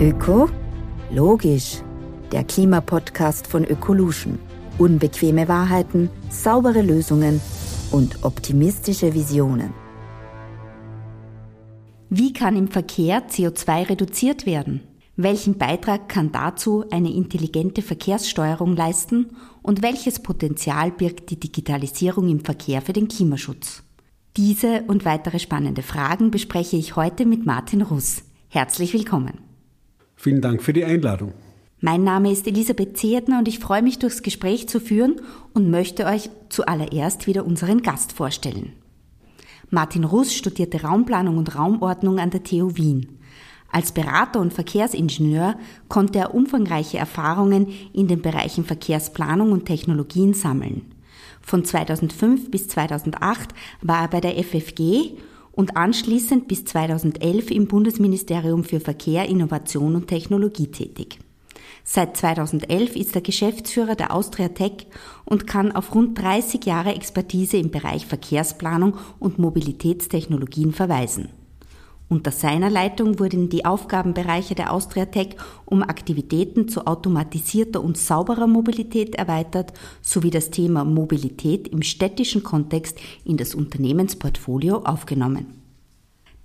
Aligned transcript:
Öko? 0.00 0.48
Logisch. 1.10 1.82
Der 2.30 2.44
Klimapodcast 2.44 3.48
von 3.48 3.64
Ökolution. 3.64 4.38
Unbequeme 4.78 5.48
Wahrheiten, 5.48 6.08
saubere 6.30 6.82
Lösungen 6.82 7.40
und 7.90 8.22
optimistische 8.22 9.12
Visionen. 9.12 9.74
Wie 12.10 12.32
kann 12.32 12.56
im 12.56 12.68
Verkehr 12.68 13.28
CO2 13.28 13.90
reduziert 13.90 14.46
werden? 14.46 14.82
Welchen 15.16 15.58
Beitrag 15.58 16.08
kann 16.08 16.30
dazu 16.30 16.84
eine 16.92 17.12
intelligente 17.12 17.82
Verkehrssteuerung 17.82 18.76
leisten 18.76 19.30
und 19.62 19.82
welches 19.82 20.20
Potenzial 20.20 20.92
birgt 20.92 21.30
die 21.30 21.40
Digitalisierung 21.40 22.28
im 22.28 22.44
Verkehr 22.44 22.82
für 22.82 22.92
den 22.92 23.08
Klimaschutz? 23.08 23.82
Diese 24.36 24.84
und 24.86 25.04
weitere 25.04 25.40
spannende 25.40 25.82
Fragen 25.82 26.30
bespreche 26.30 26.76
ich 26.76 26.94
heute 26.94 27.26
mit 27.26 27.46
Martin 27.46 27.82
Russ. 27.82 28.22
Herzlich 28.48 28.94
willkommen. 28.94 29.47
Vielen 30.20 30.40
Dank 30.40 30.64
für 30.64 30.72
die 30.72 30.84
Einladung. 30.84 31.32
Mein 31.80 32.02
Name 32.02 32.32
ist 32.32 32.48
Elisabeth 32.48 32.96
Zehetner 32.96 33.38
und 33.38 33.46
ich 33.46 33.60
freue 33.60 33.82
mich, 33.82 34.00
durchs 34.00 34.24
Gespräch 34.24 34.68
zu 34.68 34.80
führen 34.80 35.20
und 35.54 35.70
möchte 35.70 36.06
euch 36.06 36.28
zuallererst 36.48 37.28
wieder 37.28 37.46
unseren 37.46 37.82
Gast 37.82 38.14
vorstellen. 38.14 38.72
Martin 39.70 40.02
Russ 40.02 40.34
studierte 40.34 40.82
Raumplanung 40.82 41.38
und 41.38 41.54
Raumordnung 41.54 42.18
an 42.18 42.30
der 42.30 42.42
TU 42.42 42.74
Wien. 42.74 43.20
Als 43.70 43.92
Berater 43.92 44.40
und 44.40 44.52
Verkehrsingenieur 44.52 45.54
konnte 45.86 46.18
er 46.18 46.34
umfangreiche 46.34 46.98
Erfahrungen 46.98 47.68
in 47.92 48.08
den 48.08 48.20
Bereichen 48.20 48.64
Verkehrsplanung 48.64 49.52
und 49.52 49.66
Technologien 49.66 50.34
sammeln. 50.34 50.82
Von 51.42 51.64
2005 51.64 52.50
bis 52.50 52.66
2008 52.66 53.50
war 53.82 54.02
er 54.02 54.08
bei 54.08 54.20
der 54.20 54.42
FFG 54.42 55.12
und 55.58 55.76
anschließend 55.76 56.46
bis 56.46 56.64
2011 56.66 57.50
im 57.50 57.66
Bundesministerium 57.66 58.62
für 58.62 58.78
Verkehr, 58.78 59.28
Innovation 59.28 59.96
und 59.96 60.06
Technologie 60.06 60.68
tätig. 60.68 61.18
Seit 61.82 62.16
2011 62.16 62.94
ist 62.94 63.16
er 63.16 63.22
Geschäftsführer 63.22 63.96
der 63.96 64.14
Austria 64.14 64.50
Tech 64.50 64.86
und 65.24 65.48
kann 65.48 65.72
auf 65.72 65.96
rund 65.96 66.16
30 66.16 66.64
Jahre 66.64 66.94
Expertise 66.94 67.56
im 67.56 67.72
Bereich 67.72 68.06
Verkehrsplanung 68.06 68.98
und 69.18 69.40
Mobilitätstechnologien 69.40 70.72
verweisen. 70.72 71.30
Unter 72.08 72.30
seiner 72.30 72.70
Leitung 72.70 73.18
wurden 73.18 73.50
die 73.50 73.66
Aufgabenbereiche 73.66 74.54
der 74.54 74.72
Austria 74.72 75.06
Tech 75.06 75.36
um 75.66 75.82
Aktivitäten 75.82 76.68
zu 76.68 76.86
automatisierter 76.86 77.82
und 77.82 77.98
sauberer 77.98 78.46
Mobilität 78.46 79.16
erweitert, 79.16 79.74
sowie 80.00 80.30
das 80.30 80.50
Thema 80.50 80.84
Mobilität 80.84 81.68
im 81.68 81.82
städtischen 81.82 82.42
Kontext 82.42 82.98
in 83.24 83.36
das 83.36 83.54
Unternehmensportfolio 83.54 84.78
aufgenommen. 84.78 85.57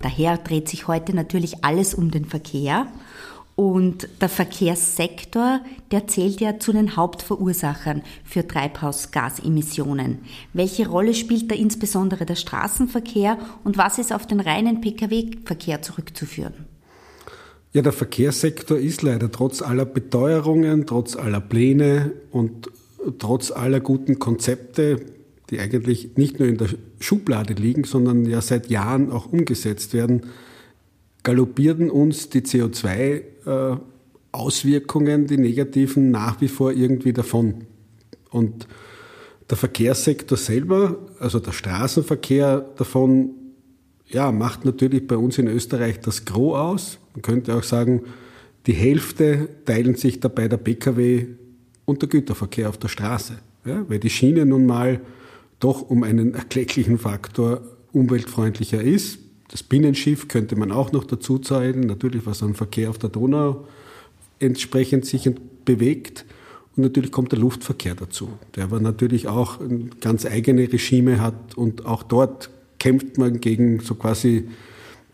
Daher 0.04 0.36
dreht 0.36 0.68
sich 0.68 0.86
heute 0.86 1.16
natürlich 1.16 1.64
alles 1.64 1.94
um 1.94 2.10
den 2.10 2.26
Verkehr 2.26 2.88
und 3.56 4.06
der 4.20 4.28
Verkehrssektor, 4.28 5.60
der 5.92 6.06
zählt 6.08 6.42
ja 6.42 6.58
zu 6.58 6.74
den 6.74 6.94
Hauptverursachern 6.94 8.02
für 8.22 8.46
Treibhausgasemissionen. 8.46 10.18
Welche 10.52 10.88
Rolle 10.88 11.14
spielt 11.14 11.50
da 11.50 11.54
insbesondere 11.54 12.26
der 12.26 12.34
Straßenverkehr 12.34 13.38
und 13.64 13.78
was 13.78 13.96
ist 13.96 14.12
auf 14.12 14.26
den 14.26 14.40
reinen 14.40 14.82
Pkw-Verkehr 14.82 15.80
zurückzuführen? 15.80 16.52
Ja, 17.72 17.80
der 17.80 17.94
Verkehrssektor 17.94 18.76
ist 18.76 19.00
leider 19.00 19.32
trotz 19.32 19.62
aller 19.62 19.86
Beteuerungen, 19.86 20.86
trotz 20.86 21.16
aller 21.16 21.40
Pläne 21.40 22.12
und 22.30 22.68
trotz 23.18 23.50
aller 23.50 23.80
guten 23.80 24.18
Konzepte, 24.18 25.00
die 25.54 25.60
eigentlich 25.60 26.16
nicht 26.16 26.40
nur 26.40 26.48
in 26.48 26.58
der 26.58 26.68
Schublade 26.98 27.54
liegen, 27.54 27.84
sondern 27.84 28.26
ja 28.26 28.40
seit 28.40 28.70
Jahren 28.70 29.12
auch 29.12 29.32
umgesetzt 29.32 29.94
werden, 29.94 30.22
galoppierten 31.22 31.90
uns 31.90 32.28
die 32.28 32.40
CO2-Auswirkungen, 32.40 35.28
die 35.28 35.38
negativen, 35.38 36.10
nach 36.10 36.40
wie 36.40 36.48
vor 36.48 36.72
irgendwie 36.72 37.12
davon. 37.12 37.66
Und 38.30 38.66
der 39.48 39.56
Verkehrssektor 39.56 40.36
selber, 40.36 40.98
also 41.20 41.38
der 41.38 41.52
Straßenverkehr 41.52 42.68
davon, 42.76 43.30
ja, 44.06 44.32
macht 44.32 44.64
natürlich 44.64 45.06
bei 45.06 45.16
uns 45.16 45.38
in 45.38 45.46
Österreich 45.46 46.00
das 46.00 46.24
Gros 46.24 46.56
aus. 46.56 46.98
Man 47.14 47.22
könnte 47.22 47.54
auch 47.54 47.62
sagen, 47.62 48.02
die 48.66 48.72
Hälfte 48.72 49.48
teilen 49.64 49.94
sich 49.94 50.18
dabei 50.20 50.48
der 50.48 50.56
Pkw 50.56 51.26
und 51.84 52.02
der 52.02 52.08
Güterverkehr 52.08 52.68
auf 52.68 52.78
der 52.78 52.88
Straße. 52.88 53.34
Ja, 53.64 53.88
weil 53.88 54.00
die 54.00 54.10
Schiene 54.10 54.44
nun 54.44 54.66
mal 54.66 55.00
doch 55.64 55.88
um 55.88 56.02
einen 56.02 56.34
erklecklichen 56.34 56.98
Faktor 56.98 57.62
umweltfreundlicher 57.92 58.82
ist. 58.82 59.20
Das 59.48 59.62
Binnenschiff 59.62 60.28
könnte 60.28 60.56
man 60.56 60.70
auch 60.70 60.92
noch 60.92 61.04
dazu 61.04 61.38
zählen, 61.38 61.80
natürlich 61.80 62.26
was 62.26 62.42
an 62.42 62.52
Verkehr 62.54 62.90
auf 62.90 62.98
der 62.98 63.08
Donau 63.08 63.66
entsprechend 64.40 65.06
sich 65.06 65.30
bewegt. 65.64 66.26
Und 66.76 66.82
natürlich 66.82 67.12
kommt 67.12 67.32
der 67.32 67.38
Luftverkehr 67.38 67.94
dazu, 67.94 68.28
der 68.56 68.64
aber 68.64 68.78
natürlich 68.78 69.26
auch 69.28 69.58
ganz 70.00 70.26
eigene 70.26 70.70
Regime 70.70 71.22
hat 71.22 71.56
und 71.56 71.86
auch 71.86 72.02
dort 72.02 72.50
kämpft 72.78 73.16
man 73.16 73.40
gegen 73.40 73.80
so 73.80 73.94
quasi 73.94 74.48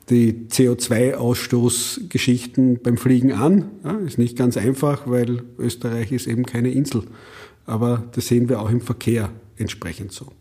die 0.09 0.49
CO2-Ausstoßgeschichten 0.50 2.83
beim 2.83 2.97
Fliegen 2.97 3.31
an. 3.33 3.66
Ja, 3.84 3.93
ist 3.99 4.19
nicht 4.19 4.37
ganz 4.37 4.56
einfach, 4.56 5.03
weil 5.06 5.44
Österreich 5.59 6.10
ist 6.10 6.27
eben 6.27 6.44
keine 6.44 6.72
Insel. 6.72 7.05
Aber 7.66 8.03
das 8.16 8.27
sehen 8.27 8.49
wir 8.49 8.60
auch 8.60 8.71
im 8.71 8.81
Verkehr 8.81 9.31
entsprechend 9.56 10.10
so. 10.10 10.33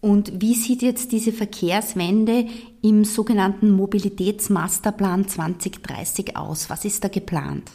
Und 0.00 0.40
wie 0.40 0.54
sieht 0.54 0.82
jetzt 0.82 1.12
diese 1.12 1.32
Verkehrswende 1.32 2.46
im 2.82 3.04
sogenannten 3.04 3.70
Mobilitätsmasterplan 3.70 5.26
2030 5.26 6.36
aus? 6.36 6.70
Was 6.70 6.84
ist 6.84 7.02
da 7.02 7.08
geplant? 7.08 7.70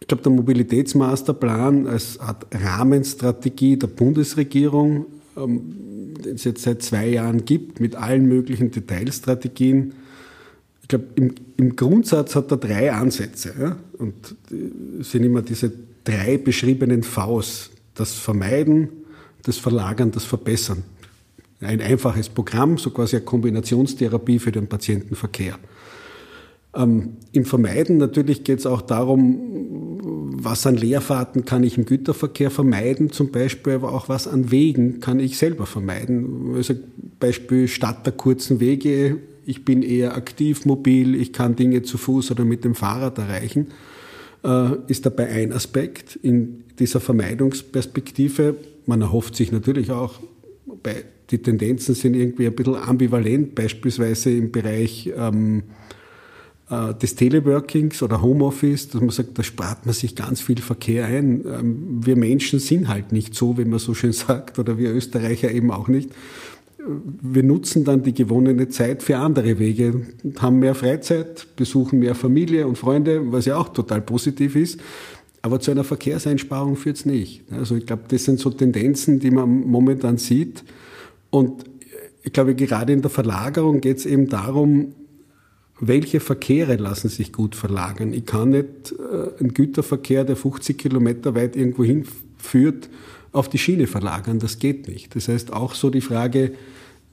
Ich 0.00 0.08
glaube, 0.08 0.22
der 0.22 0.32
Mobilitätsmasterplan 0.32 1.86
als 1.86 2.18
Art 2.18 2.46
Rahmenstrategie 2.52 3.78
der 3.78 3.86
Bundesregierung, 3.86 5.06
ähm, 5.36 6.14
den 6.22 6.34
es 6.34 6.44
jetzt 6.44 6.62
seit 6.62 6.82
zwei 6.82 7.08
Jahren 7.08 7.44
gibt, 7.44 7.80
mit 7.80 7.96
allen 7.96 8.26
möglichen 8.26 8.70
Detailstrategien, 8.70 9.94
ich 10.82 10.88
glaube, 10.88 11.06
im, 11.14 11.34
im, 11.56 11.76
Grundsatz 11.76 12.36
hat 12.36 12.50
er 12.50 12.58
drei 12.58 12.92
Ansätze. 12.92 13.54
Ja? 13.58 13.76
Und 13.96 14.36
es 15.00 15.12
sind 15.12 15.22
immer 15.22 15.40
diese 15.40 15.72
drei 16.04 16.36
beschriebenen 16.36 17.02
Vs. 17.02 17.70
Das 17.94 18.12
Vermeiden, 18.12 18.90
das 19.44 19.56
Verlagern, 19.56 20.10
das 20.10 20.24
Verbessern 20.24 20.82
ein 21.64 21.80
einfaches 21.80 22.28
Programm, 22.28 22.78
so 22.78 22.90
quasi 22.90 23.16
eine 23.16 23.24
Kombinationstherapie 23.24 24.38
für 24.38 24.52
den 24.52 24.66
Patientenverkehr. 24.66 25.58
Ähm, 26.74 27.16
Im 27.32 27.44
Vermeiden 27.44 27.98
natürlich 27.98 28.44
geht 28.44 28.58
es 28.58 28.66
auch 28.66 28.82
darum, 28.82 30.00
was 30.36 30.66
an 30.66 30.76
Leerfahrten 30.76 31.44
kann 31.44 31.62
ich 31.62 31.78
im 31.78 31.84
Güterverkehr 31.84 32.50
vermeiden, 32.50 33.10
zum 33.10 33.30
Beispiel, 33.30 33.74
aber 33.74 33.92
auch 33.92 34.08
was 34.08 34.26
an 34.26 34.50
Wegen 34.50 35.00
kann 35.00 35.20
ich 35.20 35.38
selber 35.38 35.66
vermeiden. 35.66 36.54
Also 36.54 36.74
Beispiel 37.20 37.68
statt 37.68 38.04
der 38.04 38.12
kurzen 38.12 38.60
Wege, 38.60 39.18
ich 39.46 39.64
bin 39.64 39.82
eher 39.82 40.16
aktiv 40.16 40.64
mobil, 40.64 41.14
ich 41.14 41.32
kann 41.32 41.56
Dinge 41.56 41.82
zu 41.82 41.98
Fuß 41.98 42.30
oder 42.30 42.44
mit 42.44 42.64
dem 42.64 42.74
Fahrrad 42.74 43.18
erreichen, 43.18 43.68
äh, 44.42 44.70
ist 44.88 45.06
dabei 45.06 45.28
ein 45.28 45.52
Aspekt 45.52 46.16
in 46.16 46.64
dieser 46.78 47.00
Vermeidungsperspektive. 47.00 48.56
Man 48.86 49.00
erhofft 49.00 49.36
sich 49.36 49.52
natürlich 49.52 49.90
auch 49.90 50.20
die 51.30 51.38
Tendenzen 51.38 51.94
sind 51.94 52.14
irgendwie 52.14 52.46
ein 52.46 52.54
bisschen 52.54 52.76
ambivalent, 52.76 53.54
beispielsweise 53.54 54.30
im 54.30 54.52
Bereich 54.52 55.10
ähm, 55.16 55.64
äh, 56.70 56.94
des 56.94 57.14
Teleworkings 57.14 58.02
oder 58.02 58.22
Homeoffice, 58.22 58.88
dass 58.88 59.00
man 59.00 59.10
sagt, 59.10 59.38
da 59.38 59.42
spart 59.42 59.86
man 59.86 59.94
sich 59.94 60.14
ganz 60.16 60.40
viel 60.40 60.60
Verkehr 60.60 61.06
ein. 61.06 61.44
Ähm, 61.46 62.00
wir 62.04 62.16
Menschen 62.16 62.58
sind 62.58 62.88
halt 62.88 63.12
nicht 63.12 63.34
so, 63.34 63.58
wie 63.58 63.64
man 63.64 63.78
so 63.78 63.94
schön 63.94 64.12
sagt, 64.14 64.58
oder 64.58 64.78
wir 64.78 64.92
Österreicher 64.92 65.50
eben 65.50 65.70
auch 65.70 65.88
nicht. 65.88 66.10
Wir 67.22 67.42
nutzen 67.42 67.84
dann 67.84 68.02
die 68.02 68.12
gewonnene 68.12 68.68
Zeit 68.68 69.02
für 69.02 69.16
andere 69.16 69.58
Wege, 69.58 70.02
haben 70.38 70.58
mehr 70.58 70.74
Freizeit, 70.74 71.46
besuchen 71.56 71.98
mehr 72.00 72.14
Familie 72.14 72.66
und 72.66 72.76
Freunde, 72.76 73.32
was 73.32 73.46
ja 73.46 73.56
auch 73.56 73.70
total 73.70 74.02
positiv 74.02 74.54
ist. 74.54 74.80
Aber 75.44 75.60
zu 75.60 75.72
einer 75.72 75.84
Verkehrseinsparung 75.84 76.74
führt 76.74 76.96
es 76.96 77.04
nicht. 77.04 77.42
Also 77.52 77.76
ich 77.76 77.84
glaube, 77.84 78.04
das 78.08 78.24
sind 78.24 78.40
so 78.40 78.48
Tendenzen, 78.48 79.20
die 79.20 79.30
man 79.30 79.66
momentan 79.66 80.16
sieht. 80.16 80.64
Und 81.28 81.64
ich 82.22 82.32
glaube, 82.32 82.54
gerade 82.54 82.94
in 82.94 83.02
der 83.02 83.10
Verlagerung 83.10 83.82
geht 83.82 83.98
es 83.98 84.06
eben 84.06 84.30
darum, 84.30 84.94
welche 85.78 86.20
Verkehre 86.20 86.76
lassen 86.76 87.10
sich 87.10 87.30
gut 87.30 87.56
verlagern. 87.56 88.14
Ich 88.14 88.24
kann 88.24 88.48
nicht 88.48 88.92
äh, 88.92 89.38
einen 89.38 89.52
Güterverkehr, 89.52 90.24
der 90.24 90.36
50 90.36 90.78
Kilometer 90.78 91.34
weit 91.34 91.56
irgendwo 91.56 91.84
hinführt, 91.84 92.88
auf 93.32 93.50
die 93.50 93.58
Schiene 93.58 93.86
verlagern. 93.86 94.38
Das 94.38 94.58
geht 94.58 94.88
nicht. 94.88 95.14
Das 95.14 95.28
heißt 95.28 95.52
auch 95.52 95.74
so 95.74 95.90
die 95.90 96.00
Frage, 96.00 96.52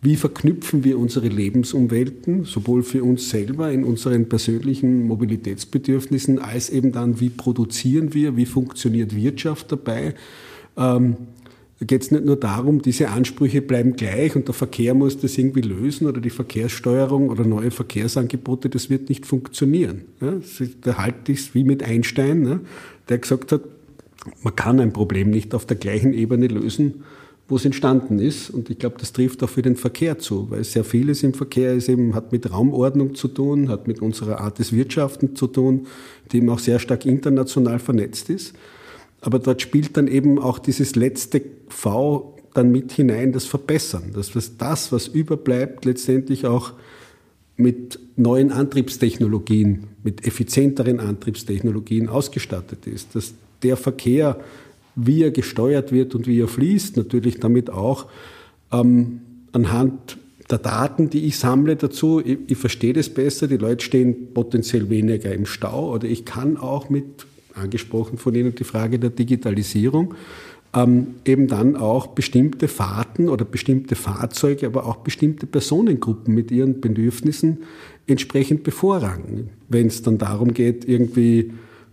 wie 0.01 0.15
verknüpfen 0.15 0.83
wir 0.83 0.97
unsere 0.97 1.27
Lebensumwelten, 1.27 2.43
sowohl 2.43 2.83
für 2.83 3.03
uns 3.03 3.29
selber 3.29 3.71
in 3.71 3.83
unseren 3.83 4.27
persönlichen 4.27 5.05
Mobilitätsbedürfnissen, 5.07 6.39
als 6.39 6.69
eben 6.69 6.91
dann, 6.91 7.19
wie 7.19 7.29
produzieren 7.29 8.13
wir, 8.13 8.35
wie 8.35 8.45
funktioniert 8.45 9.15
Wirtschaft 9.15 9.71
dabei. 9.71 10.15
Ähm, 10.75 11.15
Da 11.79 11.85
geht 11.87 12.03
es 12.03 12.11
nicht 12.11 12.25
nur 12.25 12.35
darum, 12.35 12.83
diese 12.83 13.09
Ansprüche 13.09 13.59
bleiben 13.59 13.95
gleich 13.95 14.35
und 14.35 14.47
der 14.47 14.53
Verkehr 14.53 14.93
muss 14.93 15.17
das 15.17 15.35
irgendwie 15.35 15.61
lösen 15.61 16.05
oder 16.05 16.21
die 16.21 16.29
Verkehrssteuerung 16.29 17.29
oder 17.29 17.43
neue 17.43 17.71
Verkehrsangebote, 17.71 18.69
das 18.69 18.91
wird 18.91 19.09
nicht 19.09 19.25
funktionieren. 19.25 20.01
Ja, 20.21 20.33
da 20.81 20.97
halte 20.99 21.31
ich 21.31 21.39
es 21.39 21.55
wie 21.55 21.63
mit 21.63 21.81
Einstein, 21.81 22.43
ne, 22.43 22.59
der 23.09 23.17
gesagt 23.17 23.51
hat, 23.51 23.61
man 24.43 24.55
kann 24.55 24.79
ein 24.79 24.93
Problem 24.93 25.31
nicht 25.31 25.55
auf 25.55 25.65
der 25.65 25.77
gleichen 25.77 26.13
Ebene 26.13 26.47
lösen, 26.47 27.03
wo 27.51 27.57
es 27.57 27.65
entstanden 27.65 28.19
ist. 28.19 28.49
Und 28.49 28.69
ich 28.69 28.79
glaube, 28.79 28.95
das 28.97 29.11
trifft 29.11 29.43
auch 29.43 29.49
für 29.49 29.61
den 29.61 29.75
Verkehr 29.75 30.17
zu, 30.17 30.49
weil 30.49 30.63
sehr 30.63 30.85
vieles 30.85 31.21
im 31.21 31.33
Verkehr 31.33 31.73
ist 31.73 31.89
eben, 31.89 32.15
hat 32.15 32.31
mit 32.31 32.49
Raumordnung 32.49 33.13
zu 33.13 33.27
tun, 33.27 33.67
hat 33.67 33.89
mit 33.89 34.01
unserer 34.01 34.39
Art 34.39 34.57
des 34.57 34.71
Wirtschaften 34.71 35.35
zu 35.35 35.47
tun, 35.47 35.87
die 36.31 36.37
eben 36.37 36.49
auch 36.49 36.59
sehr 36.59 36.79
stark 36.79 37.05
international 37.05 37.79
vernetzt 37.79 38.29
ist. 38.29 38.55
Aber 39.19 39.37
dort 39.37 39.61
spielt 39.61 39.97
dann 39.97 40.07
eben 40.07 40.39
auch 40.39 40.59
dieses 40.59 40.95
letzte 40.95 41.41
V 41.67 42.37
dann 42.53 42.71
mit 42.71 42.93
hinein, 42.93 43.33
das 43.33 43.45
Verbessern. 43.45 44.11
Das, 44.13 44.33
was, 44.33 44.55
das, 44.57 44.93
was 44.93 45.07
überbleibt, 45.09 45.83
letztendlich 45.83 46.45
auch 46.45 46.71
mit 47.57 47.99
neuen 48.15 48.53
Antriebstechnologien, 48.53 49.87
mit 50.03 50.25
effizienteren 50.25 51.01
Antriebstechnologien 51.01 52.07
ausgestattet 52.07 52.87
ist. 52.87 53.13
Dass 53.13 53.33
der 53.61 53.75
Verkehr, 53.75 54.39
wie 54.95 55.23
er 55.23 55.31
gesteuert 55.31 55.91
wird 55.91 56.15
und 56.15 56.27
wie 56.27 56.39
er 56.39 56.47
fließt, 56.47 56.97
natürlich 56.97 57.39
damit 57.39 57.69
auch 57.69 58.07
ähm, 58.71 59.21
anhand 59.51 60.17
der 60.49 60.59
Daten, 60.59 61.09
die 61.09 61.25
ich 61.25 61.37
sammle 61.37 61.75
dazu, 61.75 62.21
ich, 62.23 62.39
ich 62.47 62.57
verstehe 62.57 62.93
das 62.93 63.09
besser, 63.09 63.47
die 63.47 63.57
Leute 63.57 63.83
stehen 63.83 64.33
potenziell 64.33 64.89
weniger 64.89 65.33
im 65.33 65.45
Stau. 65.45 65.93
Oder 65.93 66.07
ich 66.07 66.25
kann 66.25 66.57
auch 66.57 66.89
mit 66.89 67.25
angesprochen 67.53 68.17
von 68.17 68.35
Ihnen 68.35 68.55
die 68.55 68.63
Frage 68.63 68.99
der 68.99 69.09
Digitalisierung, 69.09 70.13
ähm, 70.73 71.15
eben 71.25 71.47
dann 71.47 71.75
auch 71.75 72.07
bestimmte 72.07 72.67
Fahrten 72.67 73.29
oder 73.29 73.45
bestimmte 73.45 73.95
Fahrzeuge, 73.95 74.65
aber 74.67 74.85
auch 74.85 74.97
bestimmte 74.97 75.45
Personengruppen 75.45 76.33
mit 76.33 76.49
ihren 76.51 76.79
Bedürfnissen 76.79 77.59
entsprechend 78.07 78.63
bevorrangen. 78.63 79.49
Wenn 79.67 79.87
es 79.87 80.01
dann 80.01 80.17
darum 80.17 80.53
geht, 80.53 80.87
irgendwie 80.87 81.51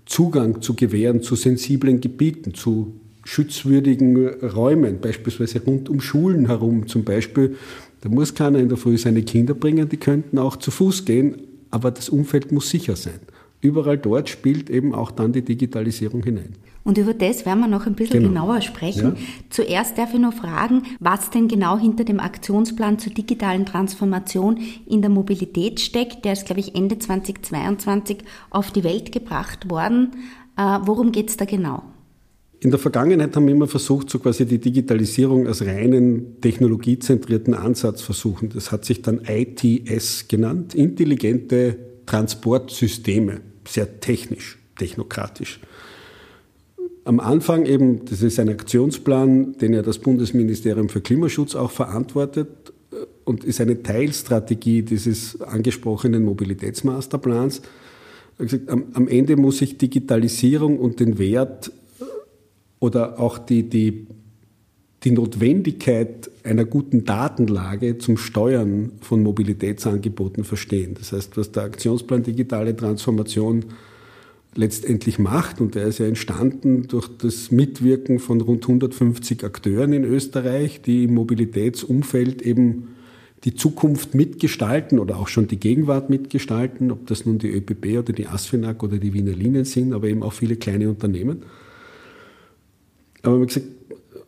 Zugang 0.09 0.63
zu 0.63 0.75
gewähren 0.75 1.23
zu 1.23 1.37
sensiblen 1.37 2.01
Gebieten, 2.01 2.55
zu 2.55 2.95
schützwürdigen 3.25 4.27
Räumen, 4.27 5.01
beispielsweise 5.01 5.63
rund 5.63 5.91
um 5.91 6.01
Schulen 6.01 6.47
herum 6.47 6.89
zum 6.89 7.05
Beispiel. 7.05 7.57
Da 8.01 8.09
muss 8.09 8.35
keiner 8.35 8.59
in 8.59 8.71
der 8.71 8.79
Früh 8.79 8.97
seine 8.97 9.23
Kinder 9.23 9.53
bringen, 9.53 9.89
die 9.89 9.99
könnten 9.99 10.39
auch 10.39 10.57
zu 10.57 10.71
Fuß 10.71 11.05
gehen, 11.05 11.43
aber 11.71 11.91
das 11.91 12.09
Umfeld 12.09 12.53
muss 12.53 12.71
sicher 12.71 12.97
sein 12.97 13.21
überall 13.61 13.99
dort 13.99 14.29
spielt 14.29 14.71
eben 14.71 14.95
auch 14.95 15.11
dann 15.11 15.33
die 15.33 15.43
Digitalisierung 15.43 16.23
hinein. 16.23 16.55
Und 16.85 16.97
über 16.97 17.13
das 17.13 17.45
werden 17.45 17.61
wir 17.61 17.69
noch 17.69 17.87
ein 17.87 17.95
bisschen 17.95 18.23
genau. 18.23 18.47
genauer 18.47 18.63
sprechen. 18.63 19.15
Ja. 19.15 19.23
Zuerst 19.51 19.99
darf 19.99 20.15
ich 20.15 20.21
noch 20.21 20.33
fragen, 20.33 20.85
was 21.01 21.29
denn 21.29 21.47
genau 21.47 21.79
hinter 21.79 22.05
dem 22.05 22.19
Aktionsplan 22.19 22.99
zur 22.99 23.13
digitalen 23.13 23.67
Transformation 23.67 24.59
in 24.87 25.03
der 25.03 25.11
Mobilität 25.11 25.81
steckt. 25.81 26.25
Der 26.25 26.33
ist, 26.33 26.47
glaube 26.47 26.61
ich, 26.61 26.75
Ende 26.75 26.99
2022 26.99 28.19
auf 28.49 28.71
die 28.71 28.85
Welt 28.85 29.13
gebracht 29.13 29.69
worden. 29.69 30.13
Äh, 30.57 30.79
worum 30.85 31.13
geht 31.13 31.29
es 31.29 31.37
da 31.37 31.45
genau? 31.45 31.83
In 32.61 32.71
der 32.71 32.81
Vergangenheit 32.81 33.37
haben 33.37 33.47
wir 33.47 33.55
immer 33.55 33.69
versucht, 33.69 34.09
so 34.09 34.19
quasi 34.19 34.47
die 34.47 34.59
Digitalisierung 34.59 35.47
als 35.47 35.65
reinen 35.65 36.41
technologiezentrierten 36.41 37.53
Ansatz 37.53 38.01
versuchen. 38.01 38.49
Das 38.49 38.73
hat 38.73 38.87
sich 38.87 39.03
dann 39.03 39.21
ITS 39.27 40.27
genannt, 40.27 40.75
intelligente 40.75 41.77
Transportsysteme 42.07 43.43
sehr 43.69 44.01
technisch, 44.01 44.59
technokratisch. 44.79 45.61
Am 47.05 47.21
Anfang 47.21 47.65
eben, 47.65 48.05
das 48.05 48.23
ist 48.23 48.39
ein 48.39 48.49
Aktionsplan, 48.51 49.57
den 49.59 49.73
ja 49.73 49.83
das 49.83 49.99
Bundesministerium 49.99 50.89
für 50.89 51.01
Klimaschutz 51.01 51.55
auch 51.55 51.71
verantwortet 51.71 52.49
äh, 52.93 52.97
und 53.25 53.45
ist 53.45 53.61
eine 53.61 53.83
Teilstrategie 53.83 54.83
dieses 54.83 55.41
angesprochenen 55.41 56.25
Mobilitätsmasterplans. 56.25 57.63
Am 58.69 59.09
Ende 59.09 59.37
muss 59.37 59.59
sich 59.59 59.79
Digitalisierung 59.79 60.79
und 60.79 61.01
den 61.01 61.19
Wert 61.19 61.73
äh, 61.99 62.05
oder 62.79 63.19
auch 63.19 63.39
die, 63.39 63.69
die, 63.69 64.07
die 65.05 65.13
Notwendigkeit 65.13 66.31
einer 66.43 66.65
guten 66.65 67.05
Datenlage 67.05 67.99
zum 67.99 68.17
Steuern 68.17 68.93
von 69.01 69.23
Mobilitätsangeboten 69.23 70.45
verstehen. 70.45 70.95
Das 70.99 71.13
heißt, 71.13 71.37
was 71.37 71.53
der 71.53 71.65
Aktionsplan 71.65 72.25
Digitale 72.25 72.75
Transformation 72.77 73.65
letztendlich 74.55 75.21
macht, 75.21 75.61
und 75.61 75.77
der 75.77 75.87
ist 75.87 75.99
ja 75.99 76.07
entstanden 76.07 76.89
durch 76.89 77.07
das 77.07 77.53
Mitwirken 77.53 78.19
von 78.19 78.41
rund 78.41 78.65
150 78.65 79.45
Akteuren 79.45 79.93
in 79.93 80.05
Österreich, 80.05 80.83
die 80.83 81.05
im 81.05 81.15
Mobilitätsumfeld 81.15 82.43
eben 82.43 82.89
die 83.45 83.55
Zukunft 83.55 84.17
mitgestalten 84.17 84.99
oder 84.99 85.17
auch 85.17 85.29
schon 85.29 85.47
die 85.47 85.61
Gegenwart 85.61 86.11
mitgestalten, 86.11 86.91
ob 86.91 87.07
das 87.07 87.25
nun 87.25 87.39
die 87.39 87.51
ÖPB 87.51 87.99
oder 87.99 88.13
die 88.13 88.27
ASFINAG 88.27 88.83
oder 88.83 88.99
die 88.99 89.13
Wiener 89.13 89.33
Linien 89.33 89.65
sind, 89.65 89.93
aber 89.93 90.09
eben 90.09 90.25
auch 90.25 90.33
viele 90.33 90.57
kleine 90.57 90.89
Unternehmen. 90.89 91.43
Aber 93.23 93.41
wie 93.41 93.47
gesagt, 93.47 93.67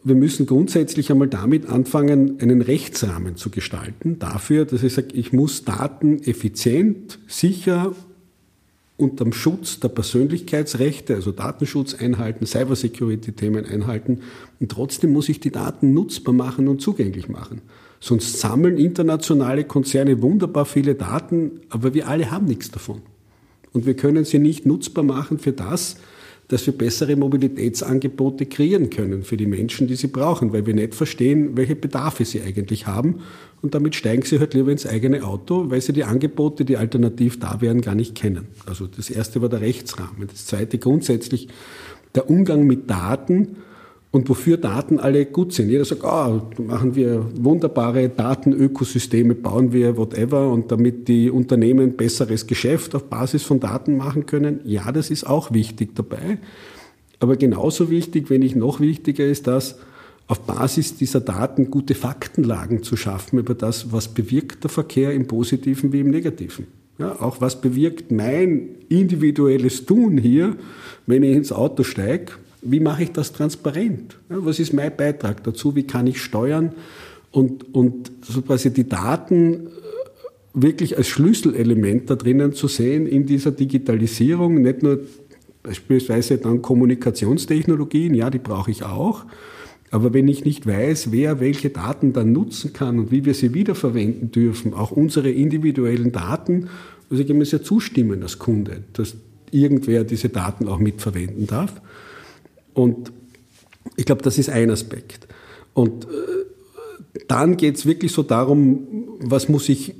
wir 0.02 0.14
müssen 0.14 0.46
grundsätzlich 0.46 1.10
einmal 1.10 1.28
damit 1.28 1.66
anfangen, 1.66 2.40
einen 2.40 2.62
Rechtsrahmen 2.62 3.36
zu 3.36 3.50
gestalten 3.50 4.18
dafür, 4.18 4.64
dass 4.64 4.82
ich 4.82 4.94
sage, 4.94 5.08
ich 5.12 5.32
muss 5.32 5.64
Daten 5.64 6.22
effizient, 6.22 7.18
sicher 7.26 7.94
unterm 8.96 9.32
Schutz 9.32 9.80
der 9.80 9.88
Persönlichkeitsrechte, 9.88 11.14
also 11.14 11.32
Datenschutz 11.32 11.94
einhalten, 11.94 12.46
Cybersecurity-Themen 12.46 13.64
einhalten. 13.64 14.20
Und 14.60 14.70
trotzdem 14.70 15.12
muss 15.12 15.28
ich 15.28 15.40
die 15.40 15.50
Daten 15.50 15.94
nutzbar 15.94 16.34
machen 16.34 16.68
und 16.68 16.82
zugänglich 16.82 17.28
machen. 17.28 17.62
Sonst 17.98 18.40
sammeln 18.40 18.78
internationale 18.78 19.64
Konzerne 19.64 20.22
wunderbar 20.22 20.64
viele 20.64 20.94
Daten, 20.94 21.60
aber 21.68 21.94
wir 21.94 22.08
alle 22.08 22.30
haben 22.30 22.46
nichts 22.46 22.70
davon. 22.70 23.02
Und 23.72 23.86
wir 23.86 23.94
können 23.94 24.24
sie 24.24 24.38
nicht 24.38 24.66
nutzbar 24.66 25.04
machen 25.04 25.38
für 25.38 25.52
das, 25.52 25.96
dass 26.50 26.66
wir 26.66 26.76
bessere 26.76 27.14
Mobilitätsangebote 27.14 28.44
kreieren 28.46 28.90
können 28.90 29.22
für 29.22 29.36
die 29.36 29.46
Menschen, 29.46 29.86
die 29.86 29.94
sie 29.94 30.08
brauchen, 30.08 30.52
weil 30.52 30.66
wir 30.66 30.74
nicht 30.74 30.96
verstehen, 30.96 31.56
welche 31.56 31.76
Bedarfe 31.76 32.24
sie 32.24 32.42
eigentlich 32.42 32.88
haben. 32.88 33.20
Und 33.62 33.76
damit 33.76 33.94
steigen 33.94 34.22
sie 34.22 34.40
halt 34.40 34.54
lieber 34.54 34.72
ins 34.72 34.84
eigene 34.84 35.22
Auto, 35.22 35.70
weil 35.70 35.80
sie 35.80 35.92
die 35.92 36.02
Angebote, 36.02 36.64
die 36.64 36.76
alternativ 36.76 37.38
da 37.38 37.60
wären, 37.60 37.82
gar 37.82 37.94
nicht 37.94 38.16
kennen. 38.16 38.48
Also 38.66 38.88
das 38.88 39.10
erste 39.10 39.40
war 39.42 39.48
der 39.48 39.60
Rechtsrahmen. 39.60 40.26
Das 40.28 40.46
zweite 40.46 40.78
grundsätzlich 40.78 41.46
der 42.16 42.28
Umgang 42.28 42.66
mit 42.66 42.90
Daten 42.90 43.58
und 44.12 44.28
wofür 44.28 44.56
Daten 44.56 44.98
alle 44.98 45.24
gut 45.24 45.52
sind. 45.52 45.68
Jeder 45.68 45.84
sagt, 45.84 46.04
ah, 46.04 46.28
oh, 46.28 46.62
machen 46.62 46.96
wir 46.96 47.24
wunderbare 47.36 48.08
Datenökosysteme, 48.08 49.34
bauen 49.34 49.72
wir 49.72 49.96
whatever 49.96 50.50
und 50.50 50.72
damit 50.72 51.06
die 51.06 51.30
Unternehmen 51.30 51.96
besseres 51.96 52.46
Geschäft 52.46 52.94
auf 52.94 53.04
Basis 53.04 53.44
von 53.44 53.60
Daten 53.60 53.96
machen 53.96 54.26
können. 54.26 54.60
Ja, 54.64 54.90
das 54.90 55.10
ist 55.10 55.24
auch 55.24 55.52
wichtig 55.52 55.94
dabei. 55.94 56.38
Aber 57.20 57.36
genauso 57.36 57.90
wichtig, 57.90 58.30
wenn 58.30 58.40
nicht 58.40 58.56
noch 58.56 58.80
wichtiger 58.80 59.26
ist, 59.26 59.46
dass 59.46 59.78
auf 60.26 60.40
Basis 60.40 60.96
dieser 60.96 61.20
Daten 61.20 61.70
gute 61.70 61.94
Faktenlagen 61.94 62.82
zu 62.82 62.96
schaffen 62.96 63.38
über 63.38 63.54
das, 63.54 63.92
was 63.92 64.08
bewirkt 64.08 64.64
der 64.64 64.70
Verkehr 64.70 65.12
im 65.12 65.26
Positiven 65.26 65.92
wie 65.92 66.00
im 66.00 66.10
Negativen. 66.10 66.66
Ja, 66.98 67.20
auch 67.20 67.40
was 67.40 67.60
bewirkt 67.60 68.12
mein 68.12 68.76
individuelles 68.88 69.86
Tun 69.86 70.18
hier, 70.18 70.56
wenn 71.06 71.22
ich 71.22 71.34
ins 71.34 71.52
Auto 71.52 71.82
steige, 71.82 72.32
wie 72.62 72.80
mache 72.80 73.04
ich 73.04 73.12
das 73.12 73.32
transparent? 73.32 74.16
Was 74.28 74.58
ist 74.58 74.72
mein 74.72 74.94
Beitrag 74.96 75.42
dazu? 75.44 75.74
Wie 75.76 75.84
kann 75.84 76.06
ich 76.06 76.20
steuern? 76.22 76.72
Und, 77.30 77.74
und 77.74 78.10
so 78.22 78.42
quasi 78.42 78.72
die 78.72 78.88
Daten 78.88 79.66
äh, 79.66 79.70
wirklich 80.52 80.96
als 80.96 81.08
Schlüsselelement 81.08 82.10
da 82.10 82.16
drinnen 82.16 82.52
zu 82.52 82.66
sehen 82.66 83.06
in 83.06 83.26
dieser 83.26 83.52
Digitalisierung, 83.52 84.62
nicht 84.62 84.82
nur 84.82 85.00
beispielsweise 85.62 86.38
dann 86.38 86.62
Kommunikationstechnologien, 86.62 88.14
ja, 88.14 88.30
die 88.30 88.38
brauche 88.38 88.70
ich 88.70 88.82
auch. 88.82 89.24
Aber 89.90 90.14
wenn 90.14 90.28
ich 90.28 90.44
nicht 90.44 90.66
weiß, 90.66 91.12
wer 91.12 91.40
welche 91.40 91.70
Daten 91.70 92.12
dann 92.12 92.32
nutzen 92.32 92.72
kann 92.72 92.98
und 92.98 93.10
wie 93.10 93.24
wir 93.24 93.34
sie 93.34 93.54
wiederverwenden 93.54 94.30
dürfen, 94.30 94.72
auch 94.72 94.90
unsere 94.90 95.30
individuellen 95.30 96.12
Daten, 96.12 96.68
also 97.10 97.22
ich 97.22 97.32
muss 97.32 97.50
ja 97.50 97.60
zustimmen 97.60 98.22
als 98.22 98.38
Kunde, 98.38 98.84
dass 98.92 99.16
irgendwer 99.50 100.04
diese 100.04 100.28
Daten 100.28 100.68
auch 100.68 100.78
mitverwenden 100.78 101.46
darf. 101.46 101.80
Und 102.80 103.12
ich 103.96 104.06
glaube, 104.06 104.22
das 104.22 104.38
ist 104.38 104.48
ein 104.48 104.70
Aspekt. 104.70 105.28
Und 105.74 106.04
äh, 106.04 106.08
dann 107.28 107.58
geht 107.58 107.76
es 107.76 107.84
wirklich 107.84 108.10
so 108.12 108.22
darum, 108.22 109.18
was 109.20 109.50
muss 109.50 109.68
ich 109.68 109.94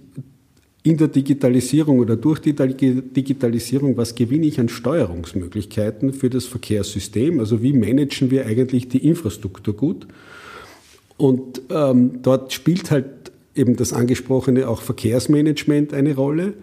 in 0.83 0.97
der 0.97 1.09
Digitalisierung 1.09 1.99
oder 1.99 2.17
durch 2.17 2.39
die 2.39 2.55
Digitalisierung, 2.55 3.99
was 3.99 4.15
gewinne 4.15 4.47
ich 4.47 4.59
an 4.59 4.71
Steuerungsmöglichkeiten 4.71 6.15
für 6.15 6.31
das 6.31 6.47
Verkehrssystem? 6.47 7.39
Also 7.39 7.63
wie 7.63 7.75
managen 7.75 8.31
wir 8.31 8.47
eigentlich 8.47 8.89
die 8.89 9.07
Infrastruktur 9.07 9.77
gut? 9.77 10.07
Und 11.19 11.61
ähm, 11.69 12.23
dort 12.23 12.55
spielt 12.55 12.91
halt 12.91 13.31
eben 13.55 13.77
das 13.77 13.93
angesprochene 13.93 14.67
auch 14.67 14.81
Verkehrsmanagement 14.81 15.93
eine 15.93 16.15
Rolle, 16.15 16.55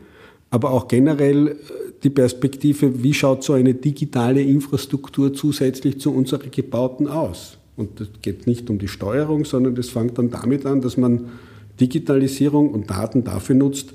aber 0.50 0.72
auch 0.72 0.88
generell 0.88 1.48
äh, 1.48 1.56
die 2.04 2.10
Perspektive, 2.10 3.04
wie 3.04 3.14
schaut 3.14 3.44
so 3.44 3.54
eine 3.54 3.74
digitale 3.74 4.42
Infrastruktur 4.42 5.34
zusätzlich 5.34 6.00
zu 6.00 6.14
unserer 6.14 6.48
gebauten 6.48 7.08
aus? 7.08 7.58
Und 7.76 8.02
es 8.02 8.10
geht 8.22 8.48
nicht 8.48 8.70
um 8.70 8.80
die 8.80 8.88
Steuerung, 8.88 9.46
sondern 9.46 9.76
das 9.76 9.90
fängt 9.90 10.18
dann 10.18 10.30
damit 10.30 10.66
an, 10.66 10.82
dass 10.82 10.98
man 10.98 11.30
Digitalisierung 11.80 12.72
und 12.72 12.90
Daten 12.90 13.24
dafür 13.24 13.56
nutzt, 13.56 13.94